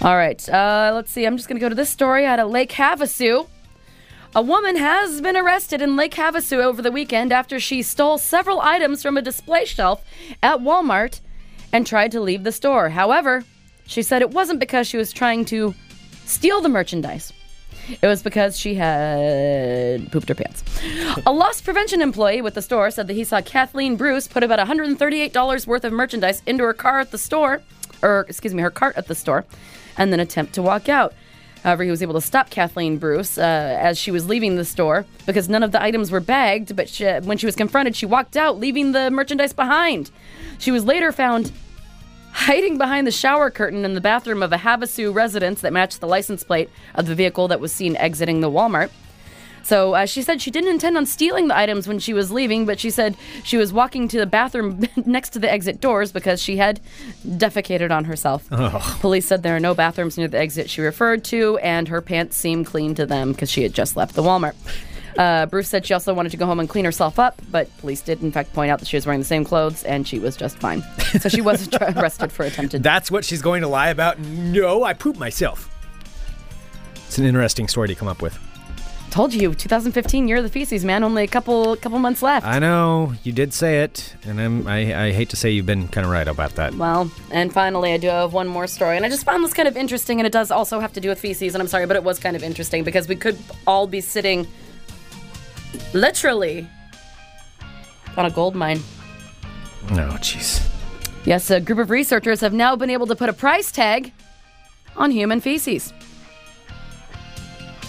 [0.02, 0.46] All right.
[0.48, 1.24] Uh, let's see.
[1.24, 3.48] I'm just going to go to this story out of Lake Havasu.
[4.34, 8.60] A woman has been arrested in Lake Havasu over the weekend after she stole several
[8.60, 10.04] items from a display shelf
[10.42, 11.20] at Walmart
[11.72, 12.90] and tried to leave the store.
[12.90, 13.44] However,
[13.86, 15.74] she said it wasn't because she was trying to
[16.26, 17.32] steal the merchandise.
[17.88, 20.64] It was because she had pooped her pants.
[21.24, 24.58] A loss prevention employee with the store said that he saw Kathleen Bruce put about
[24.58, 27.62] $138 worth of merchandise into her car at the store,
[28.02, 29.44] or excuse me, her cart at the store,
[29.96, 31.14] and then attempt to walk out.
[31.62, 35.04] However, he was able to stop Kathleen Bruce uh, as she was leaving the store
[35.26, 36.76] because none of the items were bagged.
[36.76, 40.12] But she, when she was confronted, she walked out, leaving the merchandise behind.
[40.58, 41.50] She was later found
[42.36, 46.06] hiding behind the shower curtain in the bathroom of a Havasu residence that matched the
[46.06, 48.90] license plate of the vehicle that was seen exiting the Walmart.
[49.62, 52.66] So uh, she said she didn't intend on stealing the items when she was leaving,
[52.66, 56.40] but she said she was walking to the bathroom next to the exit doors because
[56.40, 56.78] she had
[57.26, 58.48] defecated on herself.
[59.00, 62.36] Police said there are no bathrooms near the exit she referred to, and her pants
[62.36, 64.54] seemed clean to them because she had just left the Walmart.
[65.18, 68.00] Uh, Bruce said she also wanted to go home and clean herself up, but police
[68.00, 70.36] did, in fact, point out that she was wearing the same clothes and she was
[70.36, 70.82] just fine.
[71.20, 74.18] So she was arrested for attempted That's what she's going to lie about?
[74.18, 75.70] No, I pooped myself.
[77.06, 78.38] It's an interesting story to come up with.
[79.10, 81.02] Told you, 2015 year of the feces, man.
[81.02, 82.44] Only a couple couple months left.
[82.44, 85.88] I know you did say it, and I'm, I, I hate to say you've been
[85.88, 86.74] kind of right about that.
[86.74, 89.68] well, and finally, I do have one more story, and I just found this kind
[89.68, 91.54] of interesting, and it does also have to do with feces.
[91.54, 94.46] And I'm sorry, but it was kind of interesting because we could all be sitting,
[95.94, 96.68] literally,
[98.16, 98.80] on a gold mine.
[99.90, 100.66] No, jeez.
[101.24, 104.12] Yes, a group of researchers have now been able to put a price tag
[104.96, 105.92] on human feces.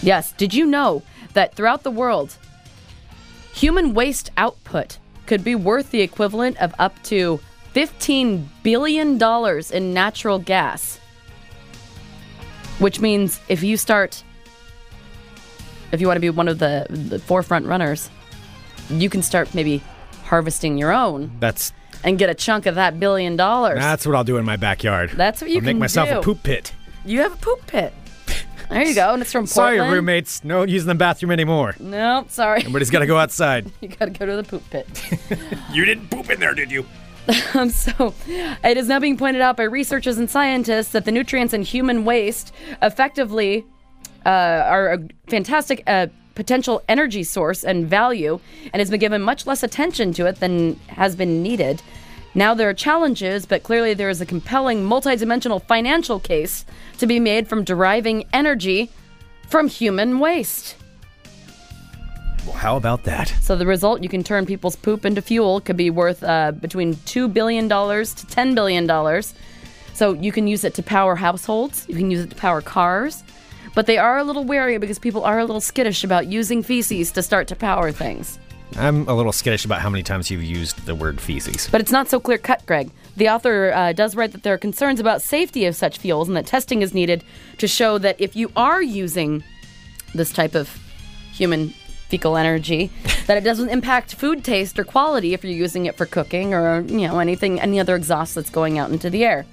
[0.02, 2.36] Yes, did you know that throughout the world,
[3.54, 7.40] human waste output could be worth the equivalent of up to
[7.76, 9.22] $15 billion
[9.72, 11.00] in natural gas?
[12.80, 14.24] Which means if you start,
[15.92, 18.10] if you want to be one of the, the forefront runners,
[18.90, 19.82] you can start maybe
[20.26, 21.72] harvesting your own That's
[22.04, 23.80] and get a chunk of that billion dollars.
[23.80, 25.12] that's what I'll do in my backyard.
[25.12, 26.20] That's what you I'll make myself do.
[26.20, 26.74] a poop pit.
[27.06, 27.94] You have a poop pit.
[28.70, 29.94] There you go, and it's from Sorry, Portland.
[29.94, 30.44] roommates.
[30.44, 31.74] No using the bathroom anymore.
[31.80, 32.60] No, sorry.
[32.60, 33.72] Everybody's got to go outside.
[33.82, 34.88] You gotta go to the poop pit.
[35.72, 36.86] you didn't poop in there, did you?
[37.54, 41.54] Um, so, it is now being pointed out by researchers and scientists that the nutrients
[41.54, 43.66] in human waste effectively
[44.28, 48.40] uh, are a fantastic uh, potential energy source and value,
[48.72, 51.82] and has been given much less attention to it than has been needed.
[52.36, 56.66] Now there are challenges, but clearly there is a compelling multidimensional financial case
[57.00, 58.92] to be made from deriving energy
[59.48, 60.76] from human waste.
[62.46, 63.34] Well, how about that?
[63.42, 66.94] So the result, you can turn people's poop into fuel, could be worth uh, between
[66.96, 69.24] $2 billion to $10 billion.
[69.94, 73.24] So you can use it to power households, you can use it to power cars.
[73.78, 77.12] But they are a little wary because people are a little skittish about using feces
[77.12, 78.40] to start to power things.
[78.76, 81.70] I'm a little skittish about how many times you've used the word feces.
[81.72, 82.90] But it's not so clear cut, Greg.
[83.18, 86.36] The author uh, does write that there are concerns about safety of such fuels and
[86.36, 87.24] that testing is needed
[87.60, 89.44] to show that if you are using
[90.16, 90.76] this type of
[91.32, 91.70] human
[92.10, 92.90] fecal energy,
[93.28, 96.82] that it doesn't impact food taste or quality if you're using it for cooking or
[96.82, 99.46] you know anything, any other exhaust that's going out into the air.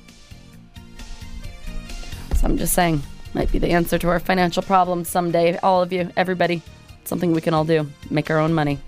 [2.36, 3.02] So I'm just saying,
[3.34, 5.58] might be the answer to our financial problems someday.
[5.58, 6.62] All of you, everybody,
[7.04, 8.78] something we can all do: make our own money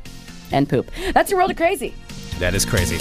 [0.53, 0.91] and poop.
[1.13, 1.95] That's your world of crazy.
[2.39, 2.99] That is crazy.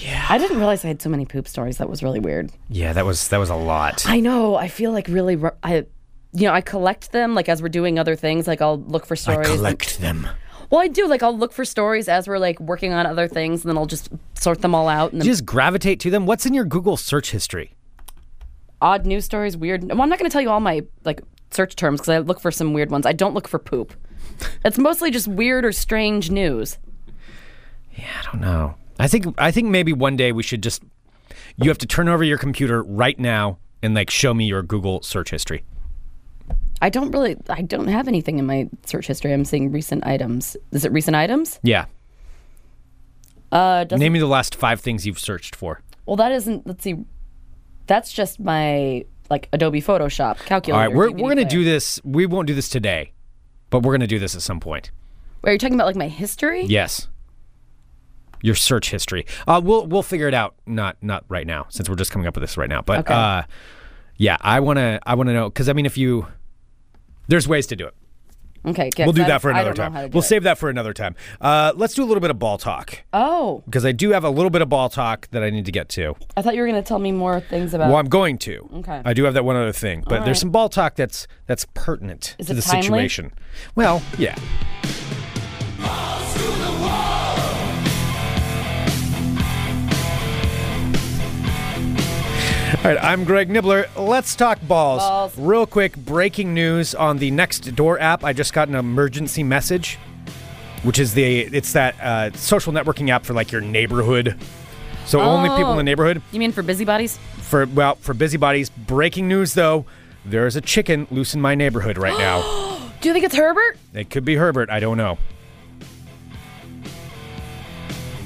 [0.00, 0.26] Yeah.
[0.28, 1.78] I didn't realize I had so many poop stories.
[1.78, 2.50] That was really weird.
[2.68, 4.04] Yeah, that was that was a lot.
[4.08, 4.56] I know.
[4.56, 5.40] I feel like really.
[5.62, 5.86] I,
[6.34, 8.46] you know, I collect them like as we're doing other things.
[8.46, 9.40] Like I'll look for stories.
[9.40, 9.58] I stories.
[9.58, 10.28] collect them.
[10.72, 11.06] Well, I do.
[11.06, 13.86] Like I'll look for stories as we're like working on other things, and then I'll
[13.86, 15.12] just sort them all out.
[15.12, 16.26] And You then just gravitate to them.
[16.26, 17.74] What's in your Google search history?
[18.80, 19.84] odd news stories, weird.
[19.84, 22.40] Well, I'm not going to tell you all my like search terms because I look
[22.40, 23.06] for some weird ones.
[23.06, 23.94] I don't look for poop.
[24.64, 26.78] It's mostly just weird or strange news.
[27.94, 28.74] Yeah, I don't know.
[28.98, 30.82] I think I think maybe one day we should just
[31.56, 35.00] you have to turn over your computer right now and like show me your Google
[35.02, 35.62] search history.
[36.82, 37.36] I don't really.
[37.48, 39.32] I don't have anything in my search history.
[39.32, 40.56] I'm seeing recent items.
[40.72, 41.58] Is it recent items?
[41.62, 41.86] Yeah.
[43.50, 45.80] Uh, Name me the last five things you've searched for.
[46.06, 46.66] well, that isn't.
[46.66, 46.96] Let's see.
[47.86, 50.82] That's just my like Adobe Photoshop calculator.
[50.82, 51.50] All right, we're, DVD we're going to player.
[51.50, 52.00] do this.
[52.04, 53.12] We won't do this today,
[53.70, 54.90] but we're going to do this at some point.
[55.42, 56.64] Wait, are you talking about like my history?
[56.64, 57.08] Yes.
[58.42, 59.24] Your search history.
[59.46, 60.54] Uh, we'll we'll figure it out.
[60.66, 62.82] Not not right now, since we're just coming up with this right now.
[62.82, 63.14] But Okay.
[63.14, 63.42] uh,
[64.16, 66.26] yeah, I wanna I wanna know because I mean, if you
[67.28, 67.94] there's ways to do it.
[68.64, 69.92] Okay, yeah, We'll do that for another time.
[69.92, 70.26] how to do We'll it.
[70.26, 71.16] save that for another time.
[71.40, 74.30] Uh, let's do a little bit of ball talk Oh, because I do have a
[74.30, 76.14] little bit of ball talk that I need to get to.
[76.36, 77.88] I thought you were going to tell me more things about.
[77.88, 78.68] Well, I'm going to.
[78.76, 79.02] Okay.
[79.04, 81.66] I do have that one other thing, but All there's some ball talk that's that's
[81.74, 82.82] pertinent Is to the timely?
[82.82, 83.32] situation.
[83.74, 84.36] Well, yeah.
[92.72, 93.86] All right, I'm Greg Nibler.
[93.96, 95.00] Let's talk balls.
[95.02, 95.38] Balls.
[95.38, 98.24] Real quick, breaking news on the Next Door app.
[98.24, 99.98] I just got an emergency message,
[100.82, 104.36] which is the it's that uh, social networking app for like your neighborhood.
[105.04, 105.76] So only people in Oh.
[105.76, 107.18] the neighborhood you mean for busybodies?
[107.40, 108.70] for well for busybodies.
[108.70, 109.84] Breaking news though,
[110.24, 112.40] there is a chicken loose in my neighborhood right now.
[113.02, 113.76] Do you think it's Herbert?
[113.92, 114.70] it could be Herbert.
[114.70, 115.18] I don't know,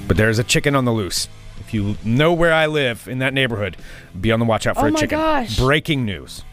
[0.06, 1.28] but there's a chicken on the loose.
[1.66, 3.76] If you know where I live in that neighborhood,
[4.20, 5.18] be on the watch out for Oh a my chicken.
[5.18, 5.56] gosh.
[5.58, 6.44] Breaking news.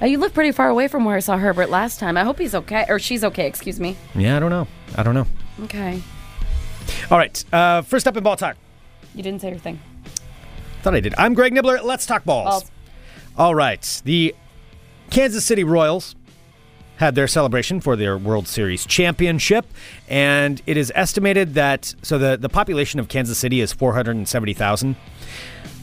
[0.00, 2.16] You live pretty far away from where I saw Herbert last time.
[2.16, 3.46] I hope he's okay, or she's okay.
[3.46, 3.96] Excuse me.
[4.16, 4.66] Yeah, I don't know.
[4.96, 5.26] I don't know.
[5.62, 6.02] Okay.
[7.08, 7.44] All right.
[7.54, 8.56] Uh, first up in ball talk.
[9.14, 9.78] You didn't say your thing.
[10.82, 11.14] Thought I did.
[11.16, 11.84] I'm Greg Nibler.
[11.84, 12.46] Let's talk balls.
[12.64, 12.70] Balls.
[13.38, 14.02] All right.
[14.04, 14.34] The
[15.10, 16.16] Kansas City Royals
[17.02, 19.66] had their celebration for their World Series championship,
[20.08, 24.94] and it is estimated that so the, the population of Kansas City is 470,000.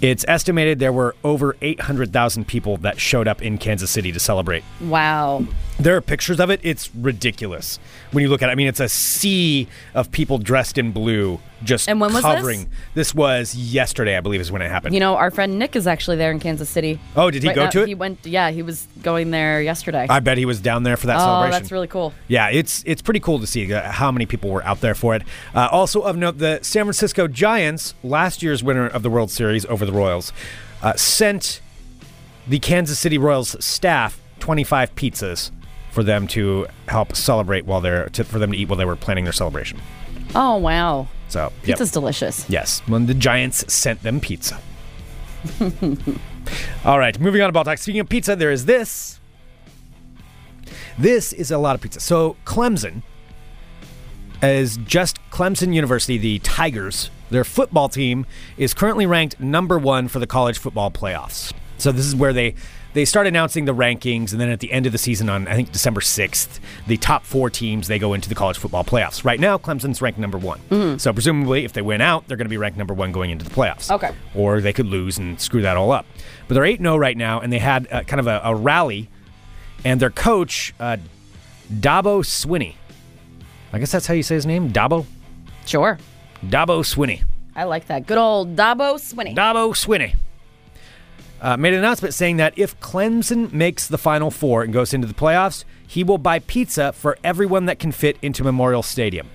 [0.02, 4.64] It's estimated there were over 800,000 people that showed up in Kansas City to celebrate.
[4.80, 5.46] Wow.
[5.80, 6.60] There are pictures of it.
[6.62, 7.80] It's ridiculous
[8.12, 8.52] when you look at it.
[8.52, 12.36] I mean, it's a sea of people dressed in blue just And when was this?
[12.36, 12.70] covering.
[12.96, 13.16] This?
[13.16, 14.94] was yesterday, I believe, is when it happened.
[14.94, 17.00] You know, our friend Nick is actually there in Kansas City.
[17.16, 17.88] Oh, did he Right go now- to it?
[17.88, 18.26] He went.
[18.26, 20.06] Yeah, he was going there yesterday.
[20.10, 21.30] I bet he was down there for that celebration.
[21.30, 21.64] oh, celebration.
[21.64, 22.14] that's really cool.
[22.28, 25.16] Yeah, it's it's pretty cool to see uh, how many people were out there for
[25.16, 25.24] it.
[25.56, 29.66] Uh, also of note, the San Francisco Giants, last year's winner of the World Series
[29.66, 30.32] over the Royals,
[30.82, 31.62] uh, sent
[32.48, 35.52] the Kansas City Royals staff 25 pizzas
[35.92, 38.96] for them to help celebrate while they're to, for them to eat while they were
[38.96, 39.80] planning their celebration.
[40.36, 41.78] Oh wow, So yep.
[41.78, 42.48] pizza's delicious.
[42.50, 44.60] Yes, when the Giants sent them pizza.
[46.86, 47.78] All right, moving on about talk.
[47.78, 49.20] Speaking of pizza, there is this.
[50.98, 52.00] This is a lot of pizza.
[52.00, 53.02] So Clemson
[54.44, 57.10] is just Clemson University, the Tigers.
[57.30, 58.26] Their football team
[58.58, 61.54] is currently ranked number one for the college football playoffs.
[61.82, 62.56] So this is where they
[62.94, 65.56] they start announcing the rankings, and then at the end of the season, on I
[65.56, 69.24] think December sixth, the top four teams they go into the college football playoffs.
[69.24, 70.60] Right now, Clemson's ranked number one.
[71.00, 73.46] So presumably, if they win out, they're going to be ranked number one going into
[73.46, 73.92] the playoffs.
[73.92, 74.12] Okay.
[74.36, 76.06] Or they could lose and screw that all up.
[76.48, 79.10] But they're eight 0 right now, and they had uh, kind of a, a rally,
[79.86, 80.98] and their coach, uh,
[81.72, 82.76] Dabo Swinney.
[83.72, 85.06] I guess that's how you say his name, Dabo.
[85.66, 86.00] Sure,
[86.44, 87.24] Dabo Swinney.
[87.56, 88.08] I like that.
[88.08, 89.36] Good old Dabo Swinney.
[89.36, 90.16] Dabo Swinney
[91.42, 95.08] uh, made an announcement saying that if Clemson makes the Final Four and goes into
[95.08, 99.30] the playoffs, he will buy pizza for everyone that can fit into Memorial Stadium.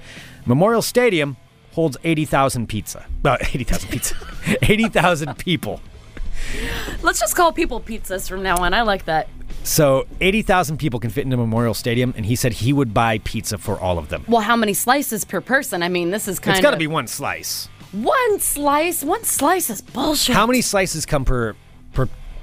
[0.46, 1.36] Memorial Stadium
[1.72, 3.06] holds 80,000 pizza.
[3.22, 4.14] Well, 80,000 pizza.
[4.62, 5.80] 80,000 people.
[7.02, 8.74] Let's just call people pizzas from now on.
[8.74, 9.28] I like that.
[9.62, 13.56] So 80,000 people can fit into Memorial Stadium, and he said he would buy pizza
[13.56, 14.24] for all of them.
[14.28, 15.82] Well, how many slices per person?
[15.82, 17.68] I mean, this is kind It's of It's got to be one slice.
[17.92, 19.02] one slice.
[19.02, 20.34] One slice is bullshit.
[20.36, 21.56] How many slices come per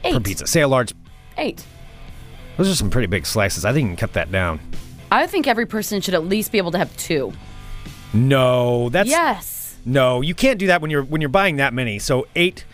[0.03, 0.23] Eight.
[0.23, 0.47] pizza?
[0.47, 0.93] Say a large.
[1.37, 1.65] Eight.
[2.57, 3.65] Those are some pretty big slices.
[3.65, 4.59] I think you can cut that down.
[5.11, 7.33] I think every person should at least be able to have two.
[8.13, 9.77] No, that's yes.
[9.85, 11.99] No, you can't do that when you're when you're buying that many.
[11.99, 12.65] So eight,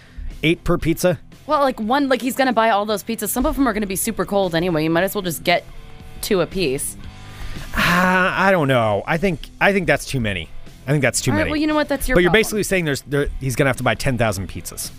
[0.43, 1.19] eight per pizza.
[1.45, 3.30] Well, like one, like he's gonna buy all those pizzas.
[3.30, 4.84] Some of them are gonna be super cold anyway.
[4.84, 5.63] You might as well just get
[6.21, 6.97] two a piece.
[7.75, 7.80] Uh,
[8.36, 9.03] I don't know.
[9.05, 10.49] I think I think that's too many.
[10.86, 11.43] I think that's too All right.
[11.43, 11.51] many.
[11.51, 11.88] Well, you know what?
[11.88, 12.15] That's your.
[12.15, 14.91] but you're basically saying there's there, he's gonna have to buy ten thousand pizzas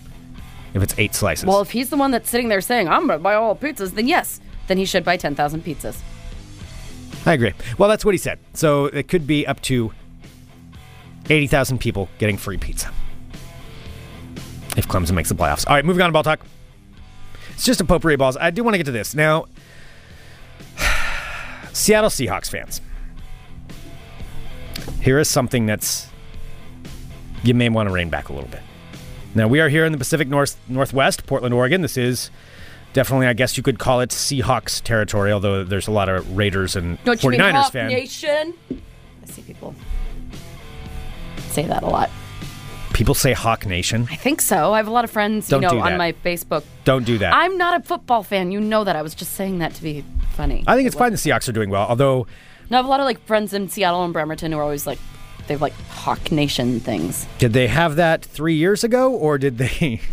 [0.74, 1.46] if it's eight slices.
[1.46, 4.06] Well, if he's the one that's sitting there saying I'm gonna buy all pizzas, then
[4.08, 6.00] yes, then he should buy ten thousand pizzas.
[7.26, 7.52] I agree.
[7.76, 8.38] Well, that's what he said.
[8.54, 9.92] So it could be up to
[11.30, 12.92] eighty thousand people getting free pizza
[14.76, 15.66] if Clemson makes the playoffs.
[15.68, 16.40] All right, moving on to ball talk.
[17.50, 18.36] It's just a potpourri of balls.
[18.36, 19.46] I do want to get to this now.
[21.72, 22.80] Seattle Seahawks fans.
[25.00, 26.08] Here is something that's
[27.42, 28.60] you may want to rein back a little bit.
[29.38, 31.80] Now we are here in the Pacific North Northwest, Portland, Oregon.
[31.80, 32.30] This is
[32.92, 36.74] Definitely, I guess you could call it Seahawks territory, although there's a lot of Raiders
[36.74, 37.92] and Don't you 49ers fans.
[37.92, 38.54] Nation?
[38.70, 39.74] I see people
[41.50, 42.10] say that a lot.
[42.94, 44.08] People say Hawk Nation.
[44.10, 44.72] I think so.
[44.72, 46.64] I have a lot of friends, Don't you know, on my Facebook.
[46.84, 47.34] Don't do that.
[47.34, 48.50] I'm not a football fan.
[48.50, 48.96] You know that.
[48.96, 50.64] I was just saying that to be funny.
[50.66, 52.26] I think it's fine the Seahawks are doing well, although
[52.70, 54.86] No, I have a lot of like friends in Seattle and Bremerton who are always
[54.86, 54.98] like,
[55.48, 57.26] they have like Hawk Nation things.
[57.38, 60.00] did they have that three years ago or did they?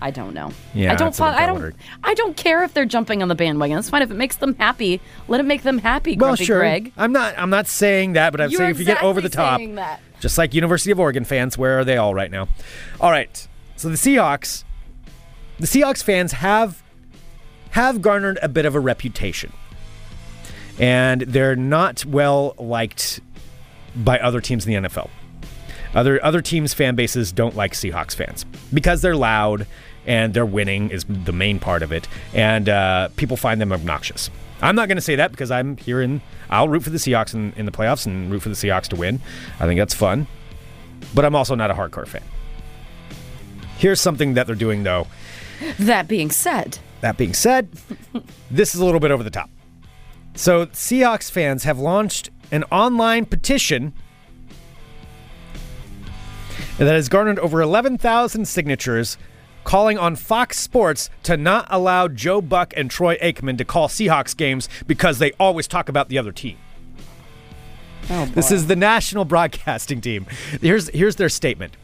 [0.00, 0.52] I don't know.
[0.74, 1.08] Yeah, I don't.
[1.08, 1.74] that's fo- I don't.
[2.04, 3.78] I don't care if they're jumping on the bandwagon.
[3.78, 5.00] It's fine if it makes them happy.
[5.26, 6.12] Let it make them happy.
[6.12, 6.58] Well, Grumpy sure.
[6.60, 6.92] Greg.
[6.96, 7.36] I'm not.
[7.36, 10.00] I'm not saying that, but I'm You're saying if you get over the top, that.
[10.20, 12.46] just like University of Oregon fans, where are they all right now?
[13.00, 13.48] All right.
[13.74, 14.62] So the Seahawks,
[15.58, 16.80] the Seahawks fans have
[17.70, 19.52] have garnered a bit of a reputation,
[20.78, 23.20] and they're not well liked
[23.96, 25.10] by other teams in the NFL.
[25.94, 29.66] Other other teams' fan bases don't like Seahawks fans because they're loud
[30.06, 34.30] and they're winning is the main part of it, and uh, people find them obnoxious.
[34.60, 36.20] I'm not going to say that because I'm here in.
[36.50, 38.96] I'll root for the Seahawks in, in the playoffs and root for the Seahawks to
[38.96, 39.20] win.
[39.60, 40.26] I think that's fun,
[41.14, 42.22] but I'm also not a hardcore fan.
[43.76, 45.06] Here's something that they're doing though.
[45.78, 47.68] That being said, That being said,
[48.50, 49.50] this is a little bit over the top.
[50.34, 53.92] So, Seahawks fans have launched an online petition
[56.78, 59.18] that has garnered over 11,000 signatures
[59.64, 64.36] calling on Fox Sports to not allow Joe Buck and Troy Aikman to call Seahawks
[64.36, 66.56] games because they always talk about the other team.
[68.10, 70.26] oh This is the national broadcasting team.
[70.60, 71.76] Here's here's their statement.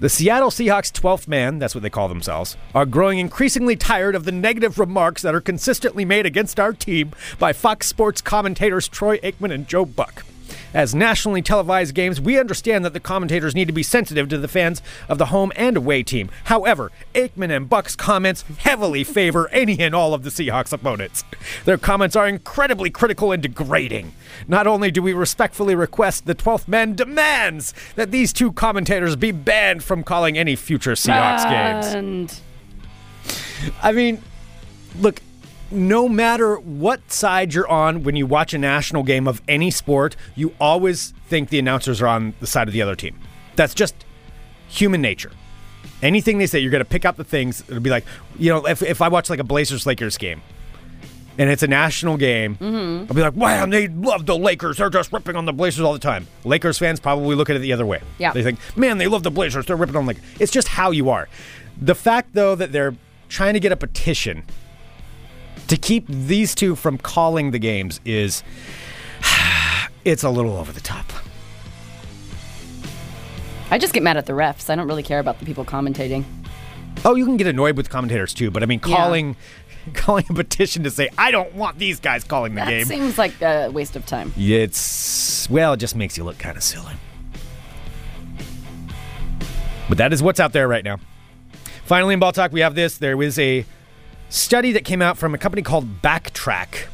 [0.00, 4.24] The Seattle Seahawks 12th man, that's what they call themselves, are growing increasingly tired of
[4.24, 9.18] the negative remarks that are consistently made against our team by Fox Sports commentators Troy
[9.18, 10.24] Aikman and Joe Buck.
[10.72, 14.48] As nationally televised games, we understand that the commentators need to be sensitive to the
[14.48, 16.30] fans of the home and away team.
[16.44, 21.24] However, Aikman and Buck's comments heavily favor any and all of the Seahawks opponents.
[21.64, 24.12] Their comments are incredibly critical and degrading.
[24.46, 29.32] Not only do we respectfully request the 12th man demands that these two commentators be
[29.32, 31.86] banned from calling any future Seahawks games.
[31.94, 32.40] And
[33.82, 34.22] I mean,
[34.98, 35.20] look,
[35.70, 40.16] no matter what side you're on when you watch a national game of any sport,
[40.34, 43.18] you always think the announcers are on the side of the other team.
[43.56, 43.94] That's just
[44.68, 45.32] human nature.
[46.02, 47.62] Anything they say, you're going to pick up the things.
[47.68, 48.04] It'll be like,
[48.38, 50.40] you know, if, if I watch like a Blazers Lakers game
[51.38, 53.06] and it's a national game, mm-hmm.
[53.08, 54.78] I'll be like, wow, they love the Lakers.
[54.78, 56.26] They're just ripping on the Blazers all the time.
[56.44, 58.00] Lakers fans probably look at it the other way.
[58.18, 58.32] Yeah.
[58.32, 59.66] They think, man, they love the Blazers.
[59.66, 61.28] They're ripping on like it's just how you are.
[61.80, 62.94] The fact though that they're
[63.28, 64.42] trying to get a petition
[65.70, 68.42] to keep these two from calling the games is
[70.04, 71.06] it's a little over the top.
[73.70, 74.68] I just get mad at the refs.
[74.68, 76.24] I don't really care about the people commentating.
[77.04, 78.96] Oh, you can get annoyed with commentators too, but I mean Yeah.
[78.96, 79.36] calling
[79.94, 82.66] calling a petition to say I don't want these guys calling the game.
[82.66, 83.00] That game.
[83.00, 84.34] seems like a waste of time.
[84.36, 86.94] It's well, it just makes you look kind of silly.
[89.88, 90.98] But that is what's out there right now.
[91.84, 92.98] Finally, in ball talk, we have this.
[92.98, 93.64] There was a
[94.30, 96.86] study that came out from a company called BACtrack.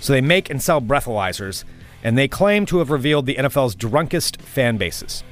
[0.00, 1.64] So they make and sell breathalyzers,
[2.02, 5.22] and they claim to have revealed the NFL's drunkest fan bases.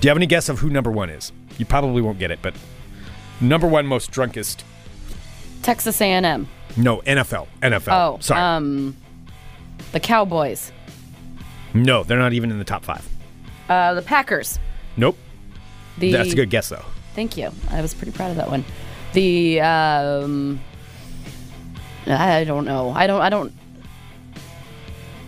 [0.00, 1.30] Do you have any guess of who number one is?
[1.58, 2.54] You probably won't get it, but
[3.40, 4.64] number one most drunkest.
[5.62, 6.48] Texas A&M.
[6.76, 7.46] No, NFL.
[7.62, 7.92] NFL.
[7.92, 8.40] Oh, sorry.
[8.40, 8.96] um,
[9.92, 10.72] the Cowboys.
[11.74, 13.06] no, they're not even in the top five.
[13.68, 14.58] Uh, the Packers.
[14.96, 15.18] Nope.
[15.98, 16.84] The That's a good guess, though.
[17.14, 17.50] Thank you.
[17.70, 18.64] I was pretty proud of that one.
[19.16, 20.60] The um,
[22.06, 22.90] I don't know.
[22.90, 23.22] I don't.
[23.22, 23.50] I don't.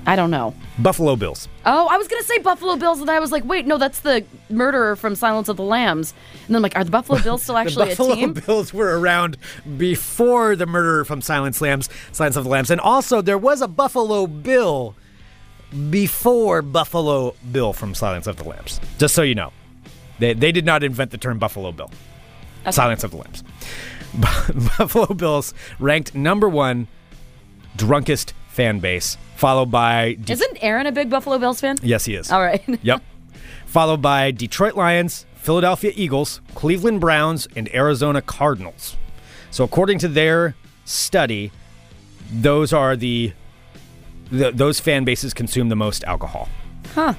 [0.04, 0.54] I don't know.
[0.78, 1.48] Buffalo Bills.
[1.64, 4.26] Oh, I was gonna say Buffalo Bills, and I was like, wait, no, that's the
[4.50, 6.12] murderer from Silence of the Lambs.
[6.46, 8.32] And then I'm like, are the Buffalo Bills still actually the a Buffalo team?
[8.34, 9.38] Bills were around
[9.78, 13.68] before the murderer from Silence Lambs, Silence of the Lambs, and also there was a
[13.68, 14.94] Buffalo Bill
[15.88, 18.82] before Buffalo Bill from Silence of the Lambs.
[18.98, 19.50] Just so you know,
[20.18, 21.90] they they did not invent the term Buffalo Bill.
[22.70, 23.42] Silence of the Lambs.
[24.78, 26.86] Buffalo Bills ranked number one
[27.76, 31.76] drunkest fan base, followed by De- Isn't Aaron a big Buffalo Bills fan?
[31.82, 32.30] yes he is.
[32.30, 32.62] All right.
[32.82, 33.02] Yep.
[33.66, 38.96] Followed by Detroit Lions, Philadelphia Eagles, Cleveland Browns, and Arizona Cardinals.
[39.50, 40.54] So according to their
[40.86, 41.52] study,
[42.32, 43.32] those are the,
[44.30, 46.48] the those fan bases consume the most alcohol.
[46.94, 47.14] Huh.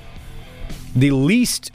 [0.96, 1.72] The least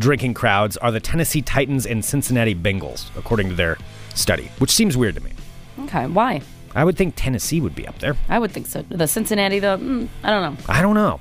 [0.00, 3.76] drinking crowds are the Tennessee Titans and Cincinnati Bengals, according to their
[4.14, 5.30] study, which seems weird to me.
[5.80, 6.06] Okay.
[6.06, 6.40] Why?
[6.74, 8.16] I would think Tennessee would be up there.
[8.28, 8.82] I would think so.
[8.82, 10.62] The Cincinnati, though, mm, I don't know.
[10.68, 11.20] I don't know.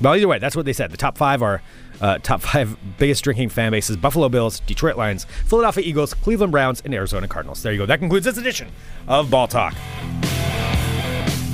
[0.00, 0.90] Well, either way, that's what they said.
[0.90, 1.62] The top five are
[2.00, 6.82] Uh, top five biggest drinking fan bases Buffalo Bills, Detroit Lions, Philadelphia Eagles, Cleveland Browns,
[6.84, 7.62] and Arizona Cardinals.
[7.62, 7.86] There you go.
[7.86, 8.68] That concludes this edition
[9.06, 9.74] of Ball Talk.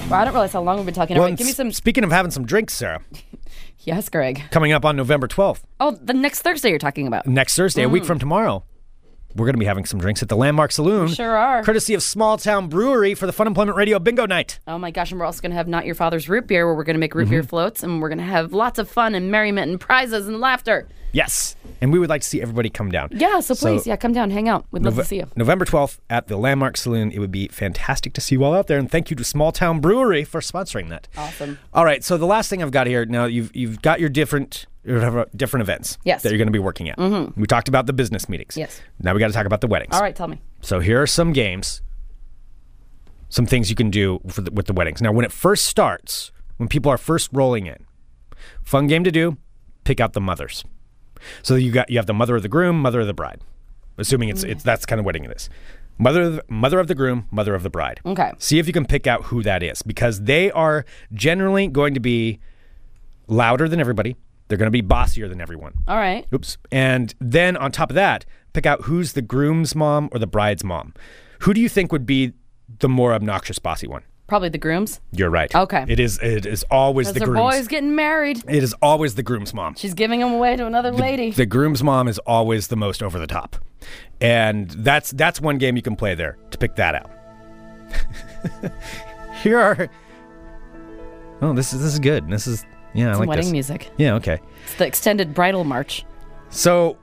[0.09, 1.17] Wow, I don't realize how long we've been talking.
[1.19, 1.71] Well, right, give me some.
[1.73, 3.03] Speaking of having some drinks, Sarah,
[3.81, 4.43] Yes, Greg.
[4.51, 7.27] coming up on November 12th, Oh, the next Thursday you're talking about.
[7.27, 8.63] next Thursday, a week from tomorrow,
[9.35, 11.09] we're going to be having some drinks at the Landmark Saloon.
[11.09, 11.63] Sure are.
[11.63, 14.59] Courtesy of Small Town Brewery for the Fun Employment Radio Bingo Night.
[14.67, 16.75] Oh my gosh, and we're also going to have Not Your Father's Root Beer, where
[16.75, 17.49] we're going to make root beer Mm-hmm.
[17.49, 20.89] floats, and we're going to have lots of fun and merriment and prizes and laughter.
[21.13, 21.57] Yes.
[21.81, 23.09] And we would like to see everybody come down.
[23.13, 24.67] Yeah, so So- please, yeah, come down, hang out.
[24.71, 25.27] We'd love to see you.
[25.35, 27.11] November 12th at the Landmark Saloon.
[27.11, 28.79] It would be fantastic to see you all out there.
[28.79, 31.09] And thank you to Small Town Brewery for sponsoring that.
[31.17, 31.59] Awesome.
[31.73, 32.05] All right.
[32.05, 35.99] So the last thing I've got here now, you've you've got your different different events
[36.05, 36.23] Yes.
[36.23, 36.97] that you're going to be working at.
[36.97, 37.39] Mm-hmm.
[37.41, 38.57] We talked about the business meetings.
[38.57, 38.81] Yes.
[38.99, 39.95] Now we got to talk about the weddings.
[39.95, 40.41] All right, tell me.
[40.63, 41.83] So here are some games,
[43.29, 45.03] some things you can do the, with the weddings.
[45.03, 47.85] Now, when it first starts, when people are first rolling in,
[48.63, 49.37] fun game to do:
[49.85, 50.65] pick out the mothers.
[51.43, 53.41] So you got you have the mother of the groom, mother of the bride.
[53.99, 55.49] Assuming it's it's that's kind of wedding it is.
[55.99, 58.01] Mother of the, mother of the groom, mother of the bride.
[58.07, 58.33] Okay.
[58.39, 62.01] See if you can pick out who that is because they are generally going to
[62.01, 62.41] be
[63.27, 64.17] louder than everybody.
[64.49, 65.75] They're going to be bossier than everyone.
[65.87, 66.27] All right.
[66.35, 66.57] Oops.
[66.73, 70.65] And then on top of that, pick out who's the groom's mom or the bride's
[70.65, 70.95] mom.
[71.41, 72.33] Who do you think would be
[72.79, 74.03] the more obnoxious bossy one?
[74.31, 75.01] Probably the grooms.
[75.11, 75.53] You're right.
[75.53, 75.85] Okay.
[75.89, 77.41] It is it is always Because the groom's.
[77.41, 78.39] boy's getting married.
[78.49, 79.75] It is always the groom's mom.
[79.75, 81.33] She's giving him away to another lady.
[81.33, 83.57] The groom's mom is always the most over the top.
[84.21, 87.11] And that's that's one game you can play there to pick that out.
[89.43, 89.89] Here are
[91.43, 92.31] Oh, this is this is good.
[92.31, 92.65] This is
[92.95, 93.53] yeah, I like wedding this.
[93.53, 93.91] music.
[93.99, 94.39] Yeah, okay.
[94.63, 96.05] It's the extended bridal march.
[96.51, 96.99] So,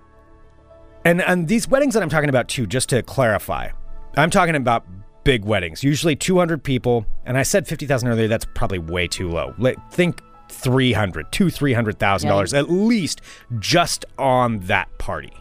[1.04, 3.72] and and these weddings that I'm talking about too, just to clarify,
[4.16, 4.86] I'm talking about
[5.28, 8.30] big weddings, usually 200 people, and I said 50,000 earlier.
[8.30, 9.54] That's probably way too low.
[9.92, 13.20] Think 300, two, three hundred thousand dollars at least
[13.60, 15.34] just on that party,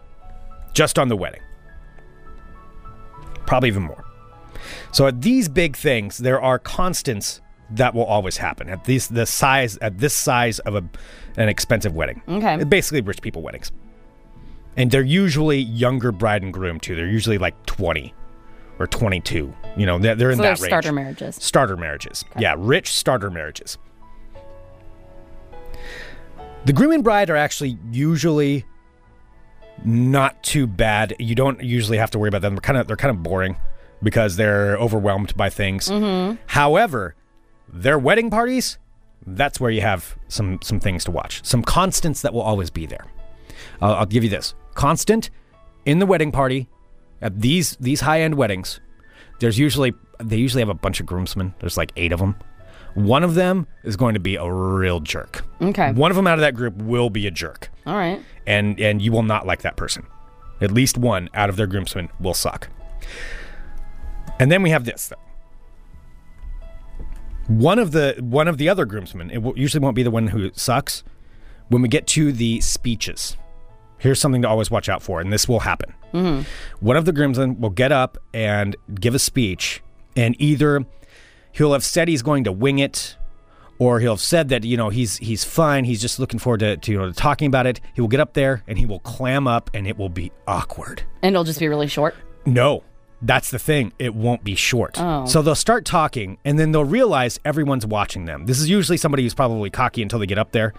[0.72, 1.40] just on the wedding.
[3.46, 4.04] Probably even more.
[4.90, 9.24] So at these big things, there are constants that will always happen at these the
[9.24, 10.82] size at this size of a
[11.36, 12.20] an expensive wedding.
[12.28, 12.64] Okay.
[12.64, 13.70] basically rich people weddings,
[14.76, 16.96] and they're usually younger bride and groom too.
[16.96, 18.12] They're usually like twenty
[18.80, 19.54] or twenty two.
[19.76, 20.70] You know, they're, they're in So that they're range.
[20.70, 21.36] starter marriages.
[21.36, 22.24] Starter marriages.
[22.38, 23.76] Yeah, rich starter marriages.
[26.64, 28.64] The groom and bride are actually usually
[29.84, 31.14] not too bad.
[31.18, 32.54] You don't usually have to worry about them.
[32.54, 33.56] They're kind of they're kind of boring
[34.02, 35.88] because they're overwhelmed by things.
[36.46, 37.14] However,
[37.72, 38.78] their wedding parties,
[39.26, 41.44] that's where you have some some things to watch.
[41.44, 43.06] Some constants that will always be there.
[43.80, 45.30] Uh, I'll give you this constant
[45.84, 46.68] in the wedding party
[47.22, 48.80] at these these high end weddings.
[49.38, 51.54] There's usually they usually have a bunch of groomsmen.
[51.60, 52.36] There's like eight of them.
[52.94, 55.44] One of them is going to be a real jerk.
[55.60, 55.92] Okay.
[55.92, 58.22] One of them out of that group will be a jerk, All right.
[58.46, 60.06] and and you will not like that person.
[60.62, 62.68] At least one out of their groomsmen will suck.
[64.40, 65.08] And then we have this.
[65.08, 65.16] Though.
[67.48, 70.28] One of the one of the other groomsmen, it will, usually won't be the one
[70.28, 71.04] who sucks.
[71.68, 73.36] When we get to the speeches,
[73.98, 75.92] here's something to always watch out for, and this will happen.
[76.16, 76.84] Mm-hmm.
[76.84, 79.82] One of the groomsmen will get up and give a speech,
[80.16, 80.86] and either
[81.52, 83.16] he'll have said he's going to wing it,
[83.78, 85.84] or he'll have said that you know he's he's fine.
[85.84, 87.80] He's just looking forward to, to you know talking about it.
[87.94, 91.02] He will get up there and he will clam up, and it will be awkward.
[91.22, 92.14] And it'll just be really short.
[92.46, 92.82] No,
[93.22, 93.92] that's the thing.
[93.98, 95.00] It won't be short.
[95.00, 95.24] Oh.
[95.26, 98.46] So they'll start talking and then they'll realize everyone's watching them.
[98.46, 100.74] This is usually somebody who's probably cocky until they get up there.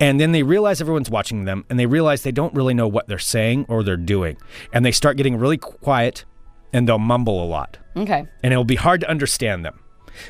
[0.00, 3.06] And then they realize everyone's watching them and they realize they don't really know what
[3.06, 4.36] they're saying or they're doing.
[4.72, 6.24] And they start getting really quiet
[6.72, 7.78] and they'll mumble a lot.
[7.96, 8.26] Okay.
[8.42, 9.78] And it'll be hard to understand them.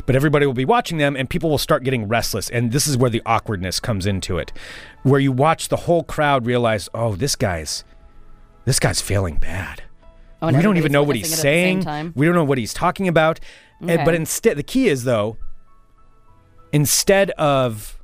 [0.07, 2.51] But everybody will be watching them and people will start getting restless.
[2.51, 4.53] And this is where the awkwardness comes into it.
[5.03, 7.85] Where you watch the whole crowd realize, oh, this guy's
[8.65, 9.83] this guy's failing bad
[10.43, 12.13] Oh, we don't even know what he's witnessing it at the same saying.
[12.15, 13.41] We don't know what he's talking about.
[13.81, 14.05] And- Okay.
[14.05, 15.37] but instead, the key is though,
[16.73, 17.99] instead of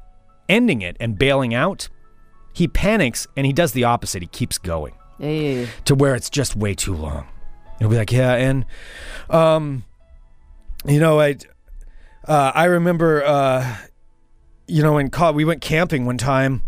[0.48, 1.88] ending it and bailing out,
[2.52, 4.22] he panics and he does the opposite.
[4.22, 5.68] He keeps going Ew.
[5.84, 7.26] to where it's just way too long.
[7.78, 8.64] He'll be like, yeah, and
[9.30, 9.84] um,
[10.86, 11.36] you know, I
[12.26, 13.76] uh, I remember, uh,
[14.66, 16.62] you know, in col- we went camping one time,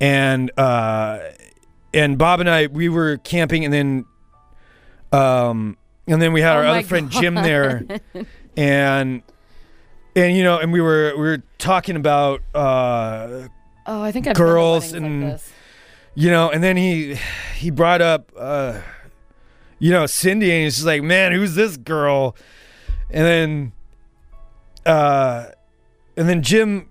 [0.00, 1.20] and uh,
[1.94, 4.04] and Bob and I we were camping, and then
[5.16, 7.84] um, and then we had Oh our other friend Jim there,
[8.56, 9.22] and
[10.14, 13.48] and you know, and we were we were talking about uh,
[13.86, 15.40] Oh, I think I've Girls been to weddings and- like
[16.14, 17.16] you know, and then he
[17.56, 18.80] he brought up uh
[19.78, 22.34] you know Cindy and he's just like, "Man, who's this girl?"
[23.10, 23.72] And then
[24.86, 25.46] uh
[26.16, 26.90] and then Jim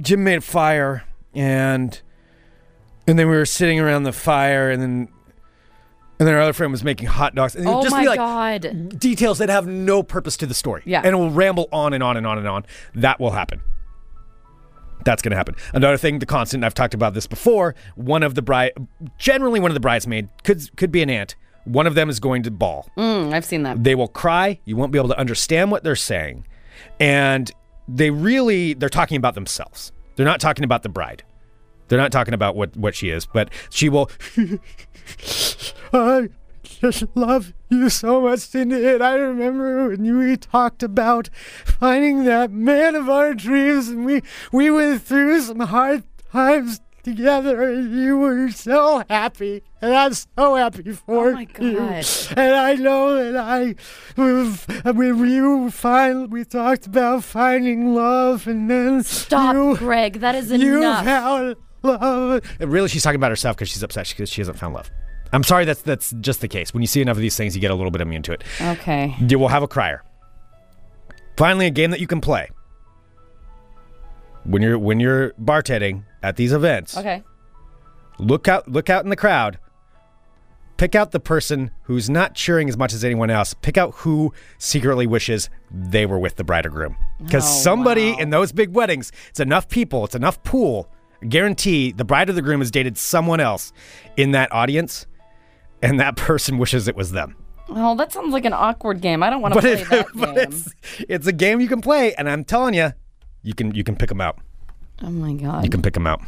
[0.00, 1.04] Jim made a fire
[1.34, 2.00] and
[3.06, 5.08] and then we were sitting around the fire, and then
[6.18, 7.54] and then our other friend was making hot dogs.
[7.56, 8.98] And it would Oh just my be like god.
[8.98, 10.82] details that have no purpose to the story.
[10.84, 10.98] Yeah.
[11.04, 12.64] and it will ramble on and on and on and on.
[12.94, 13.60] That will happen.
[15.04, 15.54] That's going to happen.
[15.74, 16.64] Another thing, the constant.
[16.64, 17.74] I've talked about this before.
[17.94, 18.72] One of the bride,
[19.18, 21.36] generally one of the bridesmaid could could be an aunt.
[21.64, 22.88] One of them is going to ball.
[22.96, 23.82] Mm, I've seen that.
[23.84, 24.60] They will cry.
[24.64, 26.46] You won't be able to understand what they're saying.
[27.00, 27.50] And
[27.86, 29.92] they really they're talking about themselves.
[30.16, 31.22] They're not talking about the bride.
[31.88, 34.10] They're not talking about what what she is, but she will
[35.92, 36.28] I
[36.62, 38.86] just love you so much, Cindy.
[38.86, 41.28] And I remember when we talked about
[41.64, 44.22] finding that man of our dreams, and we
[44.52, 50.54] we went through some hard times together, and you were so happy, and I'm so
[50.56, 51.76] happy for Oh my you.
[51.78, 52.04] God.
[52.36, 53.74] And I know that I,
[54.16, 54.58] when
[55.64, 60.20] we find, we talked about finding love, and then Stop, you, Greg.
[60.20, 61.04] That is you enough.
[61.04, 62.42] found love.
[62.60, 64.90] And really, she's talking about herself because she's upset because she hasn't found love.
[65.32, 66.72] I'm sorry, that's that's just the case.
[66.72, 68.44] When you see enough of these things, you get a little bit immune to it.
[68.60, 69.14] Okay.
[69.28, 70.02] You will have a crier.
[71.36, 72.48] Finally, a game that you can play
[74.44, 76.96] when you're when you're bartending at these events.
[76.96, 77.22] Okay.
[78.18, 78.68] Look out!
[78.68, 79.58] Look out in the crowd.
[80.76, 83.54] Pick out the person who's not cheering as much as anyone else.
[83.54, 86.96] Pick out who secretly wishes they were with the bride or groom.
[87.22, 88.18] Because Oh, somebody wow.
[88.18, 90.88] in those big weddings, it's enough people, it's enough pool.
[91.28, 93.72] Guarantee the bride or the groom has dated someone else
[94.16, 95.06] in that audience,
[95.82, 97.36] and that person wishes it was them.
[97.68, 99.22] Oh, that sounds like an awkward game.
[99.22, 100.36] I don't want to play it, that game.
[100.36, 100.74] it's
[101.08, 102.92] it's a game you can play, and I'm telling you,
[103.42, 104.38] you can you can pick them out.
[105.02, 105.64] Oh my god.
[105.64, 106.20] You can pick them out.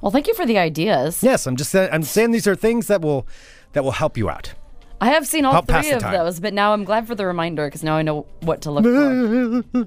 [0.00, 1.22] Well, thank you for the ideas.
[1.22, 3.26] Yes, I'm just saying, I'm saying these are things that will
[3.72, 4.54] that will help you out.
[5.00, 6.12] I have seen all Help pass three the of time.
[6.12, 8.84] those, but now I'm glad for the reminder because now I know what to look
[8.84, 8.90] for.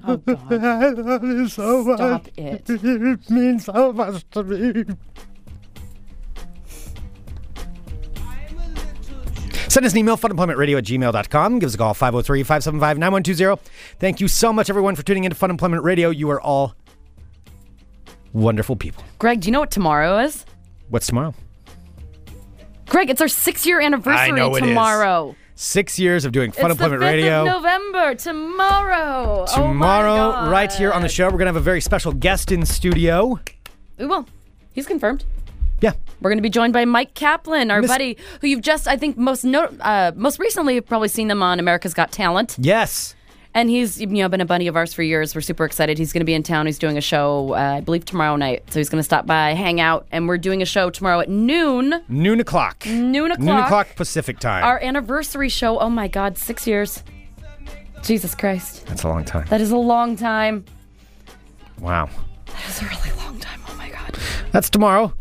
[0.04, 0.64] Oh god.
[0.64, 2.62] I love you so Stop it.
[2.68, 4.84] It means so much to me.
[9.68, 11.58] Send us an email, funemploymentradio at gmail.com.
[11.58, 13.70] Give us a call, 503 575 9120.
[13.98, 16.10] Thank you so much, everyone, for tuning into Fun Employment Radio.
[16.10, 16.74] You are all
[18.32, 19.02] wonderful people.
[19.18, 20.44] Greg, do you know what tomorrow is?
[20.90, 21.34] What's tomorrow?
[22.92, 24.68] Greg, it's our six year anniversary know it is.
[24.68, 25.34] tomorrow.
[25.54, 27.40] Six years of doing Fun it's Employment the 5th Radio.
[27.40, 28.14] of November.
[28.14, 29.46] Tomorrow.
[29.48, 30.50] Oh my Tomorrow, God.
[30.50, 33.40] right here on the show, we're going to have a very special guest in studio.
[33.96, 34.26] We will.
[34.72, 35.24] He's confirmed.
[35.80, 35.92] Yeah.
[36.20, 38.96] We're going to be joined by Mike Kaplan, our Miss- buddy, who you've just, I
[38.98, 43.14] think, most no, uh, most recently probably seen him on America's Got Talent, Yes.
[43.54, 45.34] And he's you know been a buddy of ours for years.
[45.34, 45.98] We're super excited.
[45.98, 46.66] He's going to be in town.
[46.66, 48.64] He's doing a show, uh, I believe, tomorrow night.
[48.70, 51.28] So he's going to stop by, hang out, and we're doing a show tomorrow at
[51.28, 52.02] noon.
[52.08, 52.86] Noon o'clock.
[52.86, 53.44] Noon o'clock.
[53.44, 54.64] Noon o'clock Pacific time.
[54.64, 55.78] Our anniversary show.
[55.78, 57.02] Oh my God, six years.
[58.02, 59.46] Jesus Christ, That's a long time.
[59.48, 60.64] that is a long time.
[61.78, 62.10] Wow.
[62.46, 63.60] That is a really long time.
[63.68, 64.18] Oh my God.
[64.50, 65.14] That's tomorrow,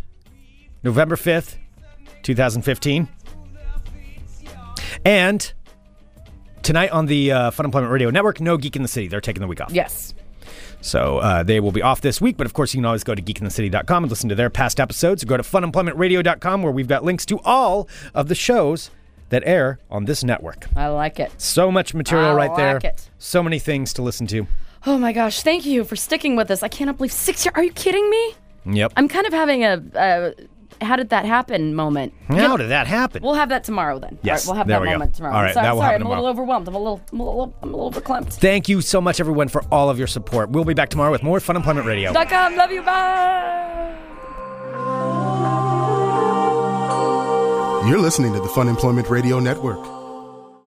[0.84, 1.58] November 5th,
[2.24, 3.08] 2015.
[5.06, 5.54] And
[6.64, 9.08] tonight on the uh, Fun Employment Radio Network, no Geek in the City.
[9.08, 9.72] They're taking the week off.
[9.72, 10.14] Yes.
[10.82, 13.14] So uh, they will be off this week, but of course, you can always go
[13.14, 15.24] to geekinthecity.com and listen to their past episodes.
[15.24, 18.90] Or go to funemploymentradio.com where we've got links to all of the shows
[19.30, 20.68] that air on this network.
[20.76, 21.32] I like it.
[21.40, 22.74] So much material I right there.
[22.76, 23.10] like it.
[23.18, 24.48] So many things to listen to.
[24.86, 26.64] Oh my gosh, thank you for sticking with us.
[26.64, 27.54] I cannot believe six years.
[27.56, 28.36] Are you kidding me?
[28.66, 28.94] Yep.
[28.98, 30.32] I'm kind of having a uh,
[30.82, 32.14] how did that happen moment.
[32.28, 33.22] How did that happen?
[33.24, 34.18] We'll have that tomorrow then.
[34.24, 34.92] Yes, All right, we'll have there that we go.
[34.94, 35.36] moment tomorrow.
[35.36, 36.42] All right, sorry, that will sorry happen I'm a little tomorrow.
[36.42, 36.68] overwhelmed.
[36.68, 38.34] I'm a little, I'm a little, I'm a little verklempt.
[38.34, 40.50] Thank you so much, everyone, for all of your support.
[40.50, 42.12] We'll be back tomorrow with more Fun Employment Radio.
[42.14, 42.56] Dot com.
[42.56, 42.82] Love you.
[42.82, 43.98] Bye.
[47.88, 49.80] You're listening to the Fun Employment Radio Network.